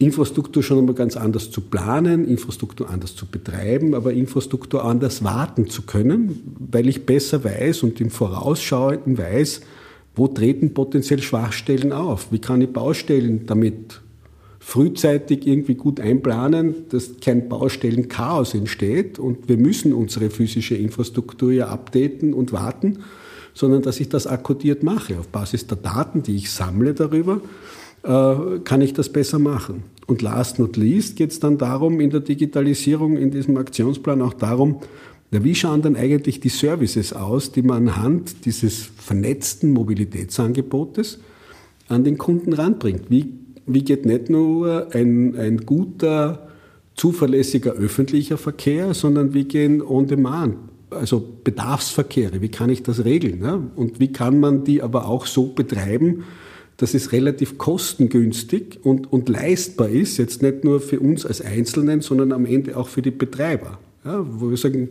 Infrastruktur 0.00 0.62
schon 0.62 0.78
einmal 0.78 0.94
ganz 0.94 1.16
anders 1.16 1.50
zu 1.50 1.60
planen, 1.60 2.26
Infrastruktur 2.26 2.88
anders 2.88 3.14
zu 3.16 3.26
betreiben, 3.26 3.94
aber 3.94 4.14
Infrastruktur 4.14 4.84
anders 4.84 5.22
warten 5.22 5.68
zu 5.68 5.82
können, 5.82 6.56
weil 6.58 6.88
ich 6.88 7.04
besser 7.04 7.44
weiß 7.44 7.82
und 7.82 8.00
im 8.00 8.10
Vorausschauenden 8.10 9.18
weiß, 9.18 9.60
wo 10.14 10.26
treten 10.26 10.72
potenziell 10.72 11.20
Schwachstellen 11.20 11.92
auf? 11.92 12.32
Wie 12.32 12.38
kann 12.38 12.62
ich 12.62 12.72
Baustellen 12.72 13.46
damit 13.46 14.00
frühzeitig 14.60 15.46
irgendwie 15.46 15.74
gut 15.74 15.98
einplanen, 15.98 16.74
dass 16.90 17.18
kein 17.20 17.48
Baustellenchaos 17.48 18.54
entsteht 18.54 19.18
und 19.18 19.48
wir 19.48 19.56
müssen 19.56 19.92
unsere 19.92 20.30
physische 20.30 20.76
Infrastruktur 20.76 21.50
ja 21.50 21.68
updaten 21.68 22.34
und 22.34 22.52
warten, 22.52 22.98
sondern 23.54 23.82
dass 23.82 23.98
ich 23.98 24.10
das 24.10 24.26
akkodiert 24.26 24.82
mache. 24.82 25.18
Auf 25.18 25.28
Basis 25.28 25.66
der 25.66 25.78
Daten, 25.78 26.22
die 26.22 26.36
ich 26.36 26.50
sammle 26.50 26.94
darüber, 26.94 27.40
äh, 28.02 28.58
kann 28.62 28.82
ich 28.82 28.92
das 28.92 29.08
besser 29.08 29.38
machen. 29.38 29.82
Und 30.06 30.22
last 30.22 30.58
not 30.58 30.76
least 30.76 31.16
geht 31.16 31.30
es 31.30 31.40
dann 31.40 31.56
darum, 31.56 31.98
in 31.98 32.10
der 32.10 32.20
Digitalisierung, 32.20 33.16
in 33.16 33.30
diesem 33.30 33.56
Aktionsplan 33.56 34.20
auch 34.22 34.34
darum, 34.34 34.80
ja, 35.30 35.42
wie 35.42 35.54
schauen 35.54 35.80
dann 35.80 35.96
eigentlich 35.96 36.40
die 36.40 36.48
Services 36.48 37.12
aus, 37.12 37.52
die 37.52 37.62
man 37.62 37.88
anhand 37.88 38.44
dieses 38.44 38.90
vernetzten 38.96 39.72
Mobilitätsangebotes 39.72 41.20
an 41.88 42.04
den 42.04 42.18
Kunden 42.18 42.52
ranbringt? 42.52 43.10
Wie, 43.10 43.32
wie 43.74 43.82
geht 43.82 44.06
nicht 44.06 44.30
nur 44.30 44.88
ein, 44.92 45.36
ein 45.36 45.58
guter, 45.58 46.48
zuverlässiger 46.94 47.72
öffentlicher 47.72 48.38
Verkehr, 48.38 48.94
sondern 48.94 49.32
wie 49.34 49.44
gehen 49.44 49.82
On-Demand, 49.82 50.56
also 50.90 51.24
Bedarfsverkehre, 51.44 52.42
wie 52.42 52.50
kann 52.50 52.68
ich 52.68 52.82
das 52.82 53.04
regeln? 53.04 53.40
Ne? 53.40 53.70
Und 53.76 54.00
wie 54.00 54.12
kann 54.12 54.40
man 54.40 54.64
die 54.64 54.82
aber 54.82 55.06
auch 55.06 55.26
so 55.26 55.46
betreiben, 55.46 56.24
dass 56.76 56.94
es 56.94 57.12
relativ 57.12 57.58
kostengünstig 57.58 58.80
und, 58.82 59.12
und 59.12 59.28
leistbar 59.28 59.90
ist, 59.90 60.16
jetzt 60.16 60.42
nicht 60.42 60.64
nur 60.64 60.80
für 60.80 60.98
uns 60.98 61.26
als 61.26 61.42
Einzelnen, 61.42 62.00
sondern 62.00 62.32
am 62.32 62.46
Ende 62.46 62.76
auch 62.76 62.88
für 62.88 63.02
die 63.02 63.10
Betreiber. 63.10 63.78
Ja, 64.04 64.24
wo 64.26 64.48
wir 64.48 64.56
sagen, 64.56 64.88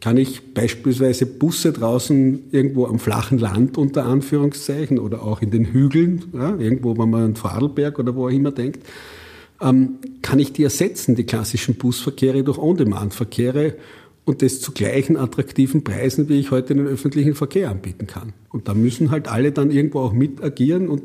kann 0.00 0.16
ich 0.16 0.54
beispielsweise 0.54 1.26
Busse 1.26 1.72
draußen 1.72 2.44
irgendwo 2.52 2.86
am 2.86 2.98
flachen 2.98 3.38
Land 3.38 3.76
unter 3.76 4.06
Anführungszeichen 4.06 4.98
oder 4.98 5.22
auch 5.22 5.42
in 5.42 5.50
den 5.50 5.64
Hügeln, 5.66 6.26
ja, 6.32 6.56
irgendwo, 6.56 6.96
wenn 6.96 7.10
man 7.10 7.22
an 7.22 7.36
Vorarlberg 7.36 7.98
oder 7.98 8.14
wo 8.14 8.26
auch 8.26 8.30
immer 8.30 8.52
denkt, 8.52 8.86
ähm, 9.60 9.98
kann 10.22 10.38
ich 10.38 10.52
die 10.52 10.62
ersetzen, 10.62 11.16
die 11.16 11.24
klassischen 11.24 11.74
Busverkehre 11.74 12.44
durch 12.44 12.58
On-Demand-Verkehre 12.58 13.74
und 14.24 14.42
das 14.42 14.60
zu 14.60 14.72
gleichen 14.72 15.16
attraktiven 15.16 15.82
Preisen, 15.82 16.28
wie 16.28 16.38
ich 16.38 16.50
heute 16.50 16.74
den 16.74 16.86
öffentlichen 16.86 17.34
Verkehr 17.34 17.70
anbieten 17.70 18.06
kann. 18.06 18.32
Und 18.50 18.68
da 18.68 18.74
müssen 18.74 19.10
halt 19.10 19.28
alle 19.28 19.52
dann 19.52 19.70
irgendwo 19.70 20.00
auch 20.00 20.12
mit 20.12 20.42
agieren 20.42 20.88
und 20.88 21.02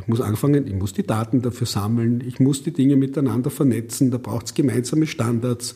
ich 0.00 0.06
muss 0.06 0.20
anfangen, 0.20 0.66
ich 0.66 0.74
muss 0.74 0.92
die 0.92 1.02
Daten 1.02 1.42
dafür 1.42 1.66
sammeln, 1.66 2.22
ich 2.26 2.38
muss 2.38 2.62
die 2.62 2.72
Dinge 2.72 2.96
miteinander 2.96 3.50
vernetzen, 3.50 4.10
da 4.10 4.18
braucht 4.18 4.46
es 4.46 4.54
gemeinsame 4.54 5.06
Standards, 5.06 5.74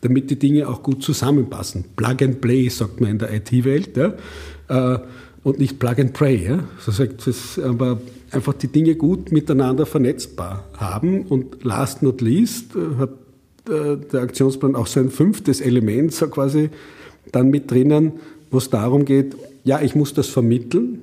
damit 0.00 0.30
die 0.30 0.38
Dinge 0.38 0.68
auch 0.68 0.82
gut 0.82 1.02
zusammenpassen. 1.02 1.84
Plug 1.94 2.16
and 2.22 2.40
Play, 2.40 2.68
sagt 2.68 3.00
man 3.00 3.10
in 3.10 3.18
der 3.18 3.32
IT-Welt, 3.32 3.96
ja? 3.96 4.14
Äh, 4.68 4.98
und 5.42 5.58
nicht 5.58 5.78
Plug 5.78 5.94
and 5.98 6.12
Pray. 6.12 6.44
Ja? 6.44 6.64
So 6.78 6.92
sagt 6.92 7.26
es, 7.26 7.58
aber 7.58 8.00
einfach 8.30 8.54
die 8.54 8.68
Dinge 8.68 8.94
gut 8.94 9.32
miteinander 9.32 9.86
vernetzbar 9.86 10.64
haben. 10.76 11.22
Und 11.22 11.64
last 11.64 12.02
not 12.02 12.20
least 12.20 12.76
äh, 12.76 12.98
hat 12.98 13.10
äh, 13.68 13.96
der 13.96 14.22
Aktionsplan 14.22 14.76
auch 14.76 14.86
so 14.86 15.00
ein 15.00 15.10
fünftes 15.10 15.60
Element 15.60 16.12
so 16.12 16.28
quasi 16.28 16.70
dann 17.32 17.50
mit 17.50 17.70
drinnen, 17.70 18.12
wo 18.50 18.58
es 18.58 18.68
darum 18.70 19.04
geht, 19.04 19.36
ja, 19.62 19.80
ich 19.80 19.94
muss 19.94 20.14
das 20.14 20.26
vermitteln, 20.26 20.99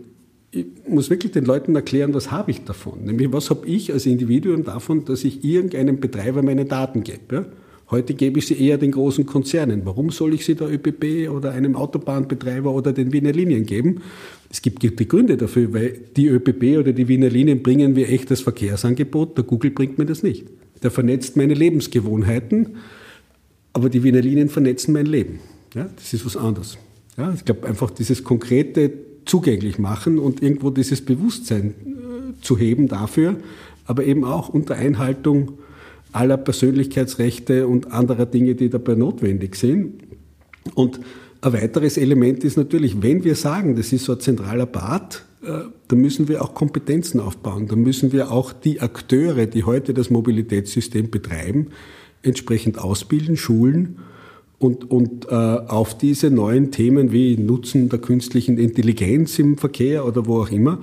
ich 0.52 0.66
muss 0.88 1.10
wirklich 1.10 1.32
den 1.34 1.46
Leuten 1.46 1.76
erklären, 1.76 2.14
was 2.14 2.32
habe 2.32 2.52
ich 2.52 2.64
davon. 2.64 3.04
Nämlich, 3.04 3.32
was 3.32 3.50
habe 3.50 3.68
ich 3.68 3.92
als 3.92 4.06
Individuum 4.06 4.64
davon, 4.64 5.06
dass 5.06 5.24
ich 5.24 5.44
irgendeinem 5.44 6.00
Betreiber 6.00 6.42
meine 6.42 6.66
Daten 6.66 7.04
gebe. 7.04 7.48
Heute 7.90 8.14
gebe 8.14 8.40
ich 8.40 8.48
sie 8.48 8.60
eher 8.60 8.78
den 8.78 8.92
großen 8.92 9.26
Konzernen. 9.26 9.82
Warum 9.86 10.10
soll 10.10 10.34
ich 10.34 10.46
sie 10.46 10.56
der 10.56 10.70
ÖBB 10.70 11.30
oder 11.30 11.52
einem 11.52 11.76
Autobahnbetreiber 11.76 12.72
oder 12.72 12.92
den 12.92 13.14
Wiener 13.14 13.32
Linien 13.32 13.66
geben? 13.66 14.02
Es 14.50 14.62
gibt 14.62 14.82
gute 14.82 15.06
Gründe 15.06 15.38
dafür, 15.38 15.74
weil 15.74 16.00
die 16.16 16.28
ÖBB 16.28 16.80
oder 16.80 16.92
die 16.92 17.08
Wiener 17.08 17.30
Linien 17.30 17.64
bringen 17.64 17.94
mir 17.94 18.10
echtes 18.10 18.42
Verkehrsangebot, 18.42 19.38
der 19.38 19.46
Google 19.46 19.72
bringt 19.72 19.98
mir 19.98 20.06
das 20.06 20.22
nicht. 20.22 20.46
Der 20.84 20.92
vernetzt 20.92 21.38
meine 21.38 21.54
Lebensgewohnheiten, 21.54 22.76
aber 23.72 23.90
die 23.90 24.04
Wiener 24.04 24.22
Linien 24.22 24.50
vernetzen 24.50 24.94
mein 24.94 25.06
Leben. 25.06 25.40
Ja, 25.74 25.90
das 25.96 26.14
ist 26.14 26.26
was 26.26 26.36
anderes. 26.36 26.78
Ja, 27.18 27.34
ich 27.34 27.46
glaube, 27.46 27.68
einfach 27.68 27.90
dieses 27.90 28.24
konkrete 28.24 29.07
zugänglich 29.28 29.80
machen 29.80 30.20
und 30.20 30.42
irgendwo 30.42 30.70
dieses 30.70 31.02
Bewusstsein 31.02 31.70
äh, 31.70 32.42
zu 32.42 32.58
heben 32.58 32.88
dafür, 32.88 33.38
aber 33.86 34.04
eben 34.04 34.24
auch 34.24 34.50
unter 34.50 34.76
Einhaltung 34.76 35.54
aller 36.12 36.38
Persönlichkeitsrechte 36.38 37.68
und 37.68 37.92
anderer 37.92 38.26
Dinge, 38.26 38.56
die 38.56 38.70
dabei 38.70 38.96
notwendig 38.96 39.56
sind. 39.56 40.04
Und 40.74 41.00
ein 41.42 41.54
weiteres 41.54 41.98
Element 41.98 42.44
ist 42.44 42.58
natürlich, 42.58 43.02
wenn 43.02 43.24
wir 43.24 43.36
sagen, 43.36 43.76
das 43.76 43.94
ist 43.94 44.06
so 44.06 44.14
ein 44.14 44.20
zentraler 44.20 44.66
Part, 44.66 45.26
äh, 45.44 45.52
da 45.88 45.96
müssen 45.96 46.28
wir 46.28 46.42
auch 46.42 46.54
Kompetenzen 46.54 47.20
aufbauen. 47.20 47.68
Da 47.68 47.76
müssen 47.76 48.12
wir 48.12 48.32
auch 48.32 48.54
die 48.54 48.82
Akteure, 48.82 49.46
die 49.46 49.64
heute 49.64 49.94
das 49.94 50.10
Mobilitätssystem 50.10 51.10
betreiben, 51.10 51.68
entsprechend 52.24 52.80
ausbilden, 52.80 53.38
schulen 53.38 54.00
und, 54.60 54.90
und 54.90 55.26
äh, 55.26 55.34
auf 55.34 55.98
diese 55.98 56.32
neuen 56.32 56.72
Themen 56.72 57.12
wie 57.12 57.38
Nutzen 57.38 57.90
der 57.90 58.00
künstlichen 58.00 58.58
Intelligenz 58.58 59.38
im 59.40 59.58
Verkehr 59.58 60.06
oder 60.06 60.26
wo 60.26 60.42
auch 60.42 60.50
immer, 60.50 60.80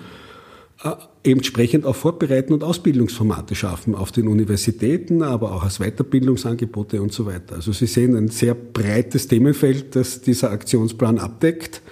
äh, 0.83 0.91
entsprechend 1.25 1.87
auch 1.87 1.97
vorbereiten 1.97 2.53
und 2.53 2.63
Ausbildungsformate 2.63 3.55
schaffen 3.55 3.95
auf 3.95 4.13
den 4.13 4.29
Universitäten, 4.29 5.23
aber 5.23 5.53
auch 5.53 5.65
als 5.65 5.79
Weiterbildungsangebote 5.79 7.01
und 7.01 7.13
so 7.13 7.27
weiter. 7.27 7.57
Also 7.57 7.73
Sie 7.73 7.87
sehen 7.87 8.15
ein 8.15 8.29
sehr 8.29 8.55
breites 8.55 9.27
Themenfeld, 9.27 9.97
das 9.97 10.21
dieser 10.21 10.51
Aktionsplan 10.51 11.19
abdeckt 11.19 11.83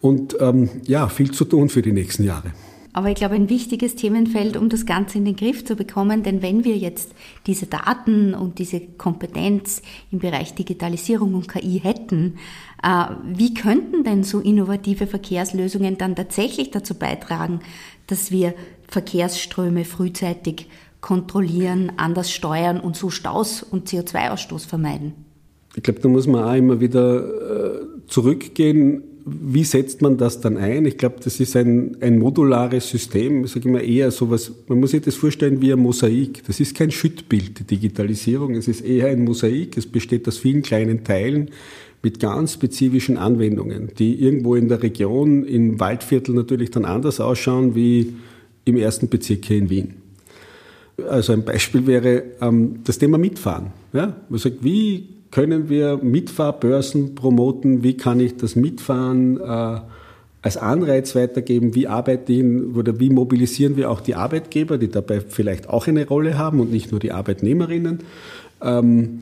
und 0.00 0.36
ähm, 0.40 0.70
ja, 0.86 1.08
viel 1.08 1.32
zu 1.32 1.44
tun 1.44 1.68
für 1.68 1.82
die 1.82 1.92
nächsten 1.92 2.22
Jahre. 2.22 2.52
Aber 2.98 3.10
ich 3.10 3.14
glaube, 3.14 3.36
ein 3.36 3.48
wichtiges 3.48 3.94
Themenfeld, 3.94 4.56
um 4.56 4.68
das 4.68 4.84
Ganze 4.84 5.18
in 5.18 5.24
den 5.24 5.36
Griff 5.36 5.64
zu 5.64 5.76
bekommen, 5.76 6.24
denn 6.24 6.42
wenn 6.42 6.64
wir 6.64 6.76
jetzt 6.76 7.12
diese 7.46 7.66
Daten 7.66 8.34
und 8.34 8.58
diese 8.58 8.80
Kompetenz 8.80 9.82
im 10.10 10.18
Bereich 10.18 10.56
Digitalisierung 10.56 11.34
und 11.34 11.46
KI 11.46 11.78
hätten, 11.80 12.38
äh, 12.82 13.04
wie 13.24 13.54
könnten 13.54 14.02
denn 14.02 14.24
so 14.24 14.40
innovative 14.40 15.06
Verkehrslösungen 15.06 15.96
dann 15.96 16.16
tatsächlich 16.16 16.72
dazu 16.72 16.96
beitragen, 16.96 17.60
dass 18.08 18.32
wir 18.32 18.52
Verkehrsströme 18.88 19.84
frühzeitig 19.84 20.66
kontrollieren, 21.00 21.92
anders 21.98 22.32
steuern 22.32 22.80
und 22.80 22.96
so 22.96 23.10
Staus 23.10 23.62
und 23.62 23.88
CO2-Ausstoß 23.88 24.66
vermeiden? 24.66 25.12
Ich 25.76 25.84
glaube, 25.84 26.00
da 26.00 26.08
muss 26.08 26.26
man 26.26 26.42
auch 26.42 26.54
immer 26.54 26.80
wieder 26.80 27.20
äh, 27.20 27.86
zurückgehen 28.08 29.04
wie 29.30 29.64
setzt 29.64 30.02
man 30.02 30.16
das 30.16 30.40
dann 30.40 30.56
ein? 30.56 30.84
Ich 30.86 30.96
glaube, 30.96 31.16
das 31.22 31.40
ist 31.40 31.56
ein, 31.56 31.96
ein 32.00 32.18
modulares 32.18 32.88
System, 32.88 33.44
ich 33.44 33.52
sage 33.52 33.68
immer 33.68 33.80
eher 33.80 34.10
sowas, 34.10 34.52
man 34.66 34.80
muss 34.80 34.90
sich 34.90 35.02
das 35.02 35.14
vorstellen 35.14 35.60
wie 35.60 35.72
ein 35.72 35.78
Mosaik. 35.78 36.42
Das 36.46 36.60
ist 36.60 36.76
kein 36.76 36.90
Schüttbild, 36.90 37.58
die 37.58 37.64
Digitalisierung, 37.64 38.54
es 38.54 38.68
ist 38.68 38.84
eher 38.84 39.08
ein 39.08 39.24
Mosaik, 39.24 39.76
es 39.76 39.86
besteht 39.86 40.26
aus 40.28 40.38
vielen 40.38 40.62
kleinen 40.62 41.04
Teilen 41.04 41.50
mit 42.02 42.20
ganz 42.20 42.54
spezifischen 42.54 43.16
Anwendungen, 43.16 43.90
die 43.98 44.22
irgendwo 44.22 44.54
in 44.54 44.68
der 44.68 44.82
Region, 44.82 45.44
im 45.44 45.80
Waldviertel 45.80 46.34
natürlich 46.34 46.70
dann 46.70 46.84
anders 46.84 47.20
ausschauen 47.20 47.74
wie 47.74 48.14
im 48.64 48.76
ersten 48.76 49.08
Bezirk 49.08 49.44
hier 49.44 49.58
in 49.58 49.70
Wien. 49.70 49.94
Also 51.08 51.32
ein 51.32 51.44
Beispiel 51.44 51.86
wäre 51.86 52.24
ähm, 52.40 52.80
das 52.84 52.98
Thema 52.98 53.18
Mitfahren. 53.18 53.72
Ja? 53.92 54.16
Man 54.28 54.38
sagt, 54.38 54.62
wie 54.62 55.17
können 55.30 55.68
wir 55.68 55.98
Mitfahrbörsen 55.98 57.14
promoten? 57.14 57.82
Wie 57.82 57.96
kann 57.96 58.20
ich 58.20 58.36
das 58.36 58.56
Mitfahren 58.56 59.38
äh, 59.38 59.80
als 60.42 60.56
Anreiz 60.56 61.14
weitergeben? 61.14 61.74
Wie 61.74 61.86
arbeiten 61.86 62.74
oder 62.74 62.98
wie 62.98 63.10
mobilisieren 63.10 63.76
wir 63.76 63.90
auch 63.90 64.00
die 64.00 64.14
Arbeitgeber, 64.14 64.78
die 64.78 64.88
dabei 64.88 65.20
vielleicht 65.20 65.68
auch 65.68 65.86
eine 65.86 66.06
Rolle 66.06 66.38
haben 66.38 66.60
und 66.60 66.70
nicht 66.70 66.90
nur 66.90 67.00
die 67.00 67.12
Arbeitnehmerinnen? 67.12 68.00
Ähm, 68.62 69.20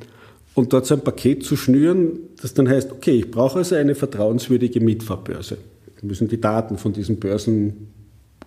und 0.54 0.72
dort 0.72 0.86
so 0.86 0.94
ein 0.94 1.02
Paket 1.02 1.44
zu 1.44 1.54
schnüren, 1.54 2.18
das 2.40 2.54
dann 2.54 2.68
heißt, 2.68 2.90
okay, 2.90 3.18
ich 3.18 3.30
brauche 3.30 3.58
also 3.58 3.74
eine 3.74 3.94
vertrauenswürdige 3.94 4.80
Mitfahrbörse. 4.80 5.58
Wir 6.00 6.08
müssen 6.08 6.28
die 6.28 6.40
Daten 6.40 6.78
von 6.78 6.94
diesen 6.94 7.18
Börsen 7.18 7.88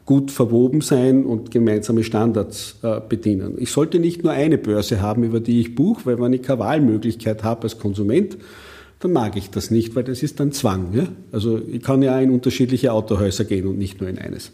gut 0.09 0.31
verwoben 0.31 0.81
sein 0.81 1.23
und 1.23 1.51
gemeinsame 1.51 2.03
Standards 2.03 2.79
äh, 2.81 2.99
bedienen. 3.07 3.57
Ich 3.59 3.69
sollte 3.69 3.99
nicht 3.99 4.23
nur 4.23 4.33
eine 4.33 4.57
Börse 4.57 5.01
haben, 5.01 5.23
über 5.23 5.39
die 5.39 5.61
ich 5.61 5.75
buche, 5.75 6.07
weil 6.07 6.19
wenn 6.19 6.33
ich 6.33 6.41
keine 6.41 6.57
Wahlmöglichkeit 6.57 7.43
habe 7.43 7.61
als 7.61 7.77
Konsument, 7.77 8.35
dann 9.01 9.13
mag 9.13 9.37
ich 9.37 9.51
das 9.51 9.69
nicht, 9.69 9.95
weil 9.95 10.03
das 10.03 10.23
ist 10.23 10.39
dann 10.39 10.51
Zwang. 10.51 10.95
Ja? 10.95 11.03
Also 11.31 11.61
ich 11.61 11.83
kann 11.83 12.01
ja 12.01 12.19
in 12.19 12.31
unterschiedliche 12.31 12.91
Autohäuser 12.91 13.45
gehen 13.45 13.67
und 13.67 13.77
nicht 13.77 14.01
nur 14.01 14.09
in 14.09 14.17
eines. 14.17 14.51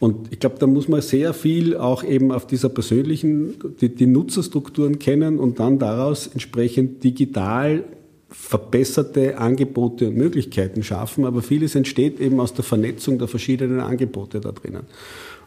Und 0.00 0.32
ich 0.32 0.40
glaube, 0.40 0.56
da 0.58 0.66
muss 0.66 0.88
man 0.88 1.00
sehr 1.00 1.32
viel 1.32 1.76
auch 1.76 2.02
eben 2.02 2.32
auf 2.32 2.48
dieser 2.48 2.68
persönlichen, 2.68 3.54
die, 3.80 3.94
die 3.94 4.06
Nutzerstrukturen 4.08 4.98
kennen 4.98 5.38
und 5.38 5.60
dann 5.60 5.78
daraus 5.78 6.26
entsprechend 6.26 7.04
digital 7.04 7.84
verbesserte 8.30 9.38
Angebote 9.38 10.08
und 10.08 10.16
Möglichkeiten 10.16 10.82
schaffen, 10.82 11.24
aber 11.24 11.42
vieles 11.42 11.74
entsteht 11.74 12.20
eben 12.20 12.40
aus 12.40 12.52
der 12.52 12.64
Vernetzung 12.64 13.18
der 13.18 13.28
verschiedenen 13.28 13.80
Angebote 13.80 14.40
da 14.40 14.52
drinnen. 14.52 14.82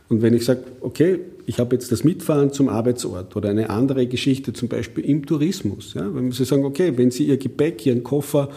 Und 0.10 0.22
wenn 0.22 0.34
ich 0.34 0.44
sage, 0.44 0.64
okay, 0.82 1.20
ich 1.46 1.60
habe 1.60 1.76
jetzt 1.76 1.92
das 1.92 2.04
Mitfahren 2.04 2.52
zum 2.52 2.68
Arbeitsort 2.68 3.36
oder 3.38 3.50
eine 3.50 3.70
andere 3.70 4.08
Geschichte, 4.08 4.52
zum 4.52 4.68
Beispiel 4.68 5.06
im 5.06 5.26
Tourismus, 5.26 5.94
ja, 5.94 6.14
wenn 6.14 6.32
Sie 6.32 6.44
sagen, 6.44 6.66
okay, 6.66 6.94
wenn 6.98 7.12
Sie 7.12 7.24
Ihr 7.26 7.38
Gepäck, 7.38 7.86
Ihren 7.86 8.04
Koffer 8.04 8.50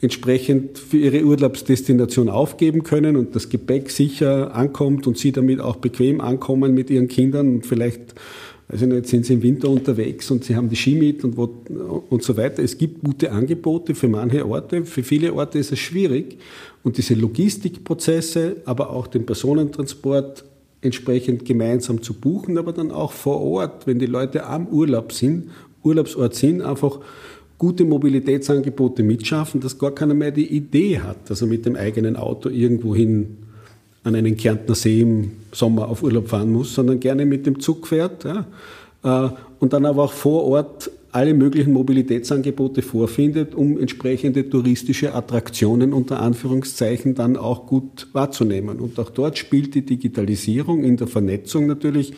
entsprechend 0.00 0.78
für 0.78 0.98
Ihre 0.98 1.24
Urlaubsdestination 1.24 2.28
aufgeben 2.28 2.84
können 2.84 3.16
und 3.16 3.34
das 3.34 3.48
Gepäck 3.48 3.90
sicher 3.90 4.54
ankommt 4.54 5.06
und 5.06 5.18
Sie 5.18 5.32
damit 5.32 5.60
auch 5.60 5.76
bequem 5.76 6.20
ankommen 6.20 6.74
mit 6.74 6.90
Ihren 6.90 7.08
Kindern 7.08 7.56
und 7.56 7.66
vielleicht 7.66 8.14
also 8.70 8.86
jetzt 8.86 9.10
sind 9.10 9.26
Sie 9.26 9.34
im 9.34 9.42
Winter 9.42 9.68
unterwegs 9.68 10.30
und 10.30 10.44
Sie 10.44 10.54
haben 10.54 10.68
die 10.68 10.76
Ski 10.76 10.94
mit 10.94 11.24
und, 11.24 11.36
wo, 11.36 11.48
und 12.08 12.22
so 12.22 12.36
weiter. 12.36 12.62
Es 12.62 12.78
gibt 12.78 13.02
gute 13.02 13.32
Angebote 13.32 13.94
für 13.96 14.06
manche 14.06 14.46
Orte. 14.46 14.84
Für 14.84 15.02
viele 15.02 15.34
Orte 15.34 15.58
ist 15.58 15.72
es 15.72 15.80
schwierig. 15.80 16.38
Und 16.84 16.96
diese 16.96 17.14
Logistikprozesse, 17.14 18.56
aber 18.64 18.90
auch 18.90 19.08
den 19.08 19.26
Personentransport 19.26 20.44
entsprechend 20.82 21.44
gemeinsam 21.44 22.00
zu 22.00 22.14
buchen, 22.14 22.58
aber 22.58 22.72
dann 22.72 22.90
auch 22.92 23.12
vor 23.12 23.40
Ort, 23.40 23.86
wenn 23.86 23.98
die 23.98 24.06
Leute 24.06 24.46
am 24.46 24.68
Urlaub 24.68 25.12
sind, 25.12 25.50
Urlaubsort 25.82 26.34
sind, 26.34 26.62
einfach 26.62 27.00
gute 27.58 27.84
Mobilitätsangebote 27.84 29.02
mitschaffen, 29.02 29.60
dass 29.60 29.78
gar 29.78 29.90
keiner 29.90 30.14
mehr 30.14 30.30
die 30.30 30.46
Idee 30.46 31.00
hat, 31.00 31.28
dass 31.28 31.42
er 31.42 31.48
mit 31.48 31.66
dem 31.66 31.76
eigenen 31.76 32.16
Auto 32.16 32.48
irgendwohin 32.48 33.36
an 34.04 34.14
einen 34.14 34.36
Kärntner 34.36 34.74
See 34.74 35.00
im 35.02 35.32
Sommer 35.52 35.88
auf 35.88 36.02
Urlaub 36.02 36.28
fahren 36.28 36.52
muss, 36.52 36.74
sondern 36.74 37.00
gerne 37.00 37.26
mit 37.26 37.46
dem 37.46 37.60
Zug 37.60 37.86
fährt. 37.86 38.24
Ja, 38.24 38.46
äh, 39.02 39.30
und 39.58 39.72
dann 39.72 39.84
aber 39.84 40.04
auch 40.04 40.12
vor 40.12 40.44
Ort 40.44 40.90
alle 41.12 41.34
möglichen 41.34 41.72
Mobilitätsangebote 41.72 42.82
vorfindet, 42.82 43.54
um 43.54 43.78
entsprechende 43.78 44.48
touristische 44.48 45.14
Attraktionen 45.14 45.92
unter 45.92 46.20
Anführungszeichen 46.20 47.14
dann 47.14 47.36
auch 47.36 47.66
gut 47.66 48.06
wahrzunehmen. 48.12 48.78
Und 48.78 48.98
auch 48.98 49.10
dort 49.10 49.36
spielt 49.36 49.74
die 49.74 49.84
Digitalisierung 49.84 50.84
in 50.84 50.96
der 50.96 51.08
Vernetzung 51.08 51.66
natürlich 51.66 52.14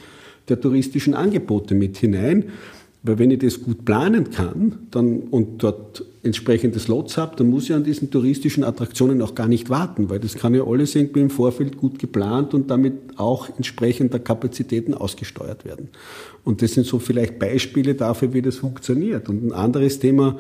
der 0.49 0.61
touristischen 0.61 1.15
Angebote 1.15 1.75
mit 1.75 1.97
hinein. 1.97 2.45
Weil 3.05 3.19
wenn 3.19 3.33
ich 3.33 3.41
das 3.41 3.61
gut 3.61 3.85
planen 3.85 4.31
kann 4.31 4.87
dann, 4.93 5.23
und 5.31 5.63
dort 5.63 6.05
entsprechende 6.23 6.79
Slots 6.79 7.19
habe, 7.19 7.35
dann 7.35 7.51
muss 7.51 7.65
ich 7.65 7.75
an 7.75 7.83
diesen 7.83 8.13
touristischen 8.13 8.63
Attraktionen 8.63 9.21
auch 9.23 9.35
gar 9.35 9.49
nicht 9.49 9.71
warten, 9.71 10.09
weil 10.09 10.21
das 10.21 10.37
kann 10.37 10.55
ja 10.55 10.65
alles 10.65 10.95
irgendwie 10.95 11.21
im 11.21 11.31
Vorfeld 11.31 11.77
gut 11.77 11.99
geplant 11.99 12.55
und 12.55 12.71
damit 12.71 12.95
auch 13.17 13.49
entsprechend 13.57 14.13
der 14.13 14.21
Kapazitäten 14.21 14.95
ausgesteuert 14.95 15.65
werden. 15.65 15.89
Und 16.45 16.63
das 16.63 16.75
sind 16.75 16.87
so 16.87 17.01
vielleicht 17.01 17.41
Beispiele 17.41 17.95
dafür, 17.95 18.35
wie 18.35 18.43
das 18.43 18.57
funktioniert. 18.57 19.29
Und 19.29 19.47
ein 19.47 19.53
anderes 19.53 19.99
Thema, 19.99 20.39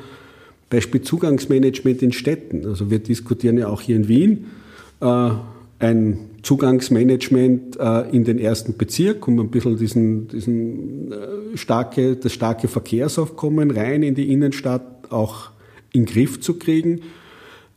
Beispiel 0.70 1.02
Zugangsmanagement 1.02 2.00
in 2.00 2.12
Städten. 2.12 2.64
Also 2.66 2.90
wir 2.90 3.00
diskutieren 3.00 3.58
ja 3.58 3.68
auch 3.68 3.80
hier 3.80 3.96
in 3.96 4.06
Wien 4.06 4.46
äh, 5.00 5.30
ein 5.80 6.18
Zugangsmanagement 6.42 7.78
äh, 7.78 8.10
in 8.10 8.24
den 8.24 8.38
ersten 8.38 8.76
Bezirk, 8.76 9.26
um 9.28 9.38
ein 9.38 9.50
bisschen 9.50 9.76
diesen, 9.76 10.28
diesen 10.28 11.12
äh, 11.12 11.56
starke, 11.56 12.16
das 12.16 12.32
starke 12.32 12.68
Verkehrsaufkommen 12.68 13.70
rein 13.70 14.02
in 14.02 14.14
die 14.14 14.32
Innenstadt 14.32 15.12
auch 15.12 15.50
in 15.92 16.04
den 16.04 16.12
Griff 16.12 16.40
zu 16.40 16.58
kriegen. 16.58 17.02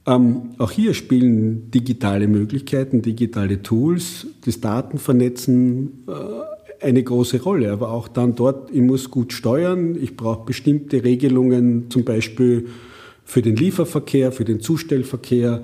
Ähm, 0.08 0.52
auch 0.58 0.72
hier 0.72 0.94
spielen 0.94 1.72
digitale 1.72 2.28
Möglichkeiten, 2.28 3.02
digitale 3.02 3.62
Tools, 3.62 4.28
das 4.46 4.62
Datenvernetzen 4.62 6.06
äh, 6.08 6.84
eine 6.86 7.04
große 7.04 7.42
Rolle. 7.42 7.72
Aber 7.72 7.92
auch 7.92 8.08
dann 8.08 8.36
dort, 8.36 8.72
ich 8.72 8.82
muss 8.82 9.10
gut 9.10 9.34
steuern, 9.34 9.96
ich 10.00 10.16
brauche 10.16 10.46
bestimmte 10.46 11.04
Regelungen, 11.04 11.90
zum 11.90 12.04
Beispiel 12.04 12.68
für 13.24 13.42
den 13.42 13.56
Lieferverkehr, 13.56 14.32
für 14.32 14.46
den 14.46 14.60
Zustellverkehr, 14.60 15.64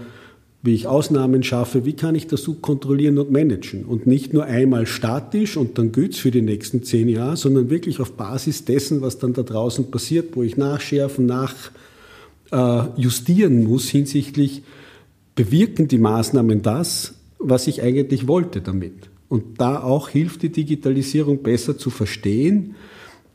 wie 0.64 0.76
ich 0.76 0.88
Ausnahmen 0.88 1.42
schaffe, 1.44 1.86
wie 1.86 1.94
kann 1.94 2.14
ich 2.14 2.28
das 2.28 2.44
so 2.44 2.54
kontrollieren 2.54 3.18
und 3.18 3.32
managen. 3.32 3.84
Und 3.86 4.06
nicht 4.06 4.32
nur 4.34 4.46
einmal 4.46 4.86
statisch 4.86 5.58
und 5.58 5.78
dann 5.78 5.92
güt's 5.92 6.20
für 6.20 6.30
die 6.30 6.44
nächsten 6.44 6.84
zehn 6.84 7.10
Jahre, 7.10 7.36
sondern 7.36 7.72
wirklich 7.72 8.00
auf 8.00 8.14
Basis 8.14 8.64
dessen, 8.66 9.02
was 9.02 9.18
dann 9.18 9.34
da 9.34 9.42
draußen 9.42 9.90
passiert, 9.90 10.36
wo 10.36 10.44
ich 10.44 10.58
nachschärfen, 10.58 11.26
nachjustieren 12.52 13.62
äh, 13.62 13.64
muss 13.64 13.90
hinsichtlich, 13.90 14.62
bewirken 15.34 15.88
die 15.88 15.98
Maßnahmen 15.98 16.62
das, 16.62 17.16
was 17.40 17.66
ich 17.66 17.82
eigentlich 17.82 18.28
wollte 18.28 18.62
damit. 18.62 19.10
Und 19.30 19.60
da 19.60 19.82
auch 19.82 20.10
hilft 20.10 20.44
die 20.44 20.50
Digitalisierung 20.50 21.42
besser 21.42 21.78
zu 21.78 21.90
verstehen, 21.90 22.76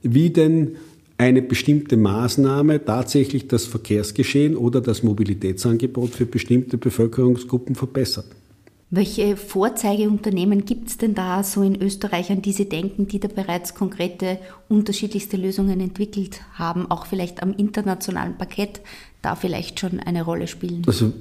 wie 0.03 0.31
denn 0.31 0.77
eine 1.19 1.43
bestimmte 1.43 1.97
Maßnahme 1.97 2.85
tatsächlich 2.85 3.49
das 3.49 3.65
Verkehrsgeschehen 3.65 4.57
oder 4.57 4.81
das 4.81 5.03
Mobilitätsangebot 5.03 6.11
für 6.11 6.27
bestimmte 6.27 6.79
Bevölkerungsgruppen 6.79 7.75
verbessert. 7.75 8.27
Welche 8.91 9.37
Vorzeigeunternehmen 9.37 10.65
gibt 10.65 10.89
es 10.89 10.97
denn 10.97 11.15
da 11.15 11.43
so 11.43 11.63
in 11.63 11.81
Österreich, 11.83 12.31
an 12.31 12.41
die 12.41 12.53
Sie 12.53 12.69
denken, 12.69 13.09
die 13.09 13.19
da 13.19 13.27
bereits 13.27 13.75
konkrete 13.75 14.39
unterschiedlichste 14.69 15.37
Lösungen 15.37 15.81
entwickelt 15.81 16.41
haben, 16.55 16.89
auch 16.89 17.07
vielleicht 17.07 17.43
am 17.43 17.53
internationalen 17.53 18.39
Parkett 18.39 18.81
da 19.23 19.35
vielleicht 19.35 19.81
schon 19.81 19.99
eine 19.99 20.23
Rolle 20.23 20.47
spielen? 20.47 20.83
Also 20.87 21.13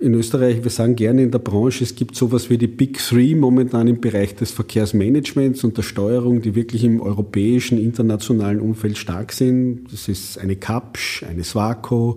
in 0.00 0.14
Österreich, 0.14 0.62
wir 0.62 0.70
sagen 0.70 0.96
gerne 0.96 1.22
in 1.22 1.30
der 1.30 1.38
Branche, 1.38 1.84
es 1.84 1.94
gibt 1.94 2.16
sowas 2.16 2.50
wie 2.50 2.58
die 2.58 2.66
Big 2.66 2.98
Three 2.98 3.34
momentan 3.34 3.86
im 3.88 4.00
Bereich 4.00 4.34
des 4.34 4.50
Verkehrsmanagements 4.50 5.64
und 5.64 5.76
der 5.76 5.82
Steuerung, 5.82 6.42
die 6.42 6.54
wirklich 6.54 6.84
im 6.84 7.00
europäischen, 7.00 7.78
internationalen 7.78 8.60
Umfeld 8.60 8.98
stark 8.98 9.32
sind. 9.32 9.92
Das 9.92 10.08
ist 10.08 10.38
eine 10.38 10.56
Kapsch, 10.56 11.22
eine 11.22 11.44
Swaco, 11.44 12.16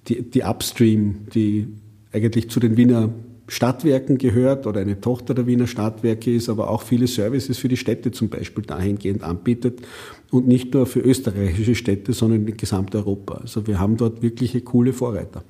die, 0.08 0.28
die 0.28 0.42
Upstream, 0.42 1.28
die 1.32 1.68
eigentlich 2.12 2.50
zu 2.50 2.58
den 2.58 2.76
Wiener 2.76 3.10
Stadtwerken 3.46 4.18
gehört 4.18 4.66
oder 4.66 4.80
eine 4.80 5.00
Tochter 5.00 5.34
der 5.34 5.46
Wiener 5.46 5.68
Stadtwerke 5.68 6.34
ist, 6.34 6.48
aber 6.48 6.68
auch 6.68 6.82
viele 6.82 7.06
Services 7.06 7.58
für 7.58 7.68
die 7.68 7.76
Städte 7.76 8.10
zum 8.10 8.28
Beispiel 8.28 8.64
dahingehend 8.64 9.22
anbietet 9.22 9.82
und 10.32 10.48
nicht 10.48 10.74
nur 10.74 10.86
für 10.86 11.00
österreichische 11.00 11.76
Städte, 11.76 12.12
sondern 12.12 12.48
in 12.48 12.56
Gesamteuropa. 12.56 13.34
Also 13.34 13.68
wir 13.68 13.78
haben 13.78 13.96
dort 13.96 14.20
wirkliche 14.20 14.62
coole 14.62 14.92
Vorreiter. 14.92 15.44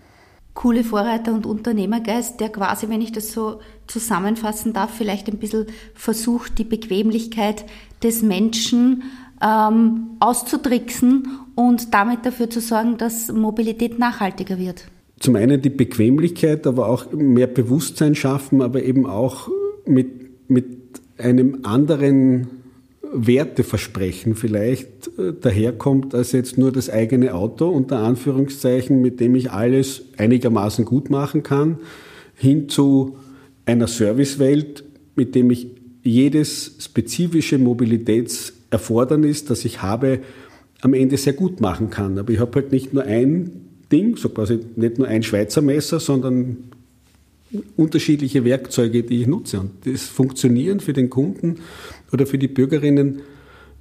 Coole 0.60 0.84
Vorreiter 0.84 1.32
und 1.32 1.46
Unternehmergeist, 1.46 2.38
der 2.38 2.50
quasi, 2.50 2.90
wenn 2.90 3.00
ich 3.00 3.12
das 3.12 3.32
so 3.32 3.60
zusammenfassen 3.86 4.74
darf, 4.74 4.90
vielleicht 4.94 5.26
ein 5.28 5.38
bisschen 5.38 5.64
versucht, 5.94 6.58
die 6.58 6.64
Bequemlichkeit 6.64 7.64
des 8.02 8.20
Menschen 8.20 9.04
ähm, 9.42 10.18
auszutricksen 10.20 11.28
und 11.54 11.94
damit 11.94 12.26
dafür 12.26 12.50
zu 12.50 12.60
sorgen, 12.60 12.98
dass 12.98 13.32
Mobilität 13.32 13.98
nachhaltiger 13.98 14.58
wird. 14.58 14.84
Zum 15.18 15.36
einen 15.36 15.62
die 15.62 15.70
Bequemlichkeit, 15.70 16.66
aber 16.66 16.90
auch 16.90 17.10
mehr 17.10 17.46
Bewusstsein 17.46 18.14
schaffen, 18.14 18.60
aber 18.60 18.82
eben 18.82 19.06
auch 19.06 19.48
mit, 19.86 20.50
mit 20.50 21.00
einem 21.16 21.60
anderen 21.62 22.59
Werteversprechen 23.12 24.34
vielleicht 24.34 25.10
äh, 25.18 25.32
daherkommt, 25.38 26.14
als 26.14 26.32
jetzt 26.32 26.58
nur 26.58 26.72
das 26.72 26.90
eigene 26.90 27.34
Auto 27.34 27.68
unter 27.68 27.98
Anführungszeichen, 27.98 29.00
mit 29.00 29.20
dem 29.20 29.34
ich 29.34 29.50
alles 29.50 30.02
einigermaßen 30.16 30.84
gut 30.84 31.10
machen 31.10 31.42
kann, 31.42 31.78
hin 32.36 32.68
zu 32.68 33.16
einer 33.66 33.86
Servicewelt, 33.86 34.84
mit 35.16 35.34
dem 35.34 35.50
ich 35.50 35.68
jedes 36.02 36.76
spezifische 36.80 37.58
Mobilitätserfordernis, 37.58 39.44
das 39.44 39.64
ich 39.64 39.82
habe, 39.82 40.20
am 40.80 40.94
Ende 40.94 41.16
sehr 41.16 41.34
gut 41.34 41.60
machen 41.60 41.90
kann. 41.90 42.18
Aber 42.18 42.32
ich 42.32 42.38
habe 42.38 42.52
halt 42.54 42.72
nicht 42.72 42.94
nur 42.94 43.04
ein 43.04 43.50
Ding, 43.92 44.16
so 44.16 44.28
quasi 44.28 44.60
nicht 44.76 44.98
nur 44.98 45.08
ein 45.08 45.22
Schweizer 45.22 45.62
Messer, 45.62 46.00
sondern 46.00 46.69
unterschiedliche 47.76 48.44
Werkzeuge, 48.44 49.02
die 49.02 49.22
ich 49.22 49.26
nutze. 49.26 49.60
Und 49.60 49.70
das 49.84 50.04
Funktionieren 50.04 50.80
für 50.80 50.92
den 50.92 51.10
Kunden 51.10 51.56
oder 52.12 52.26
für 52.26 52.38
die 52.38 52.48
Bürgerinnen 52.48 53.22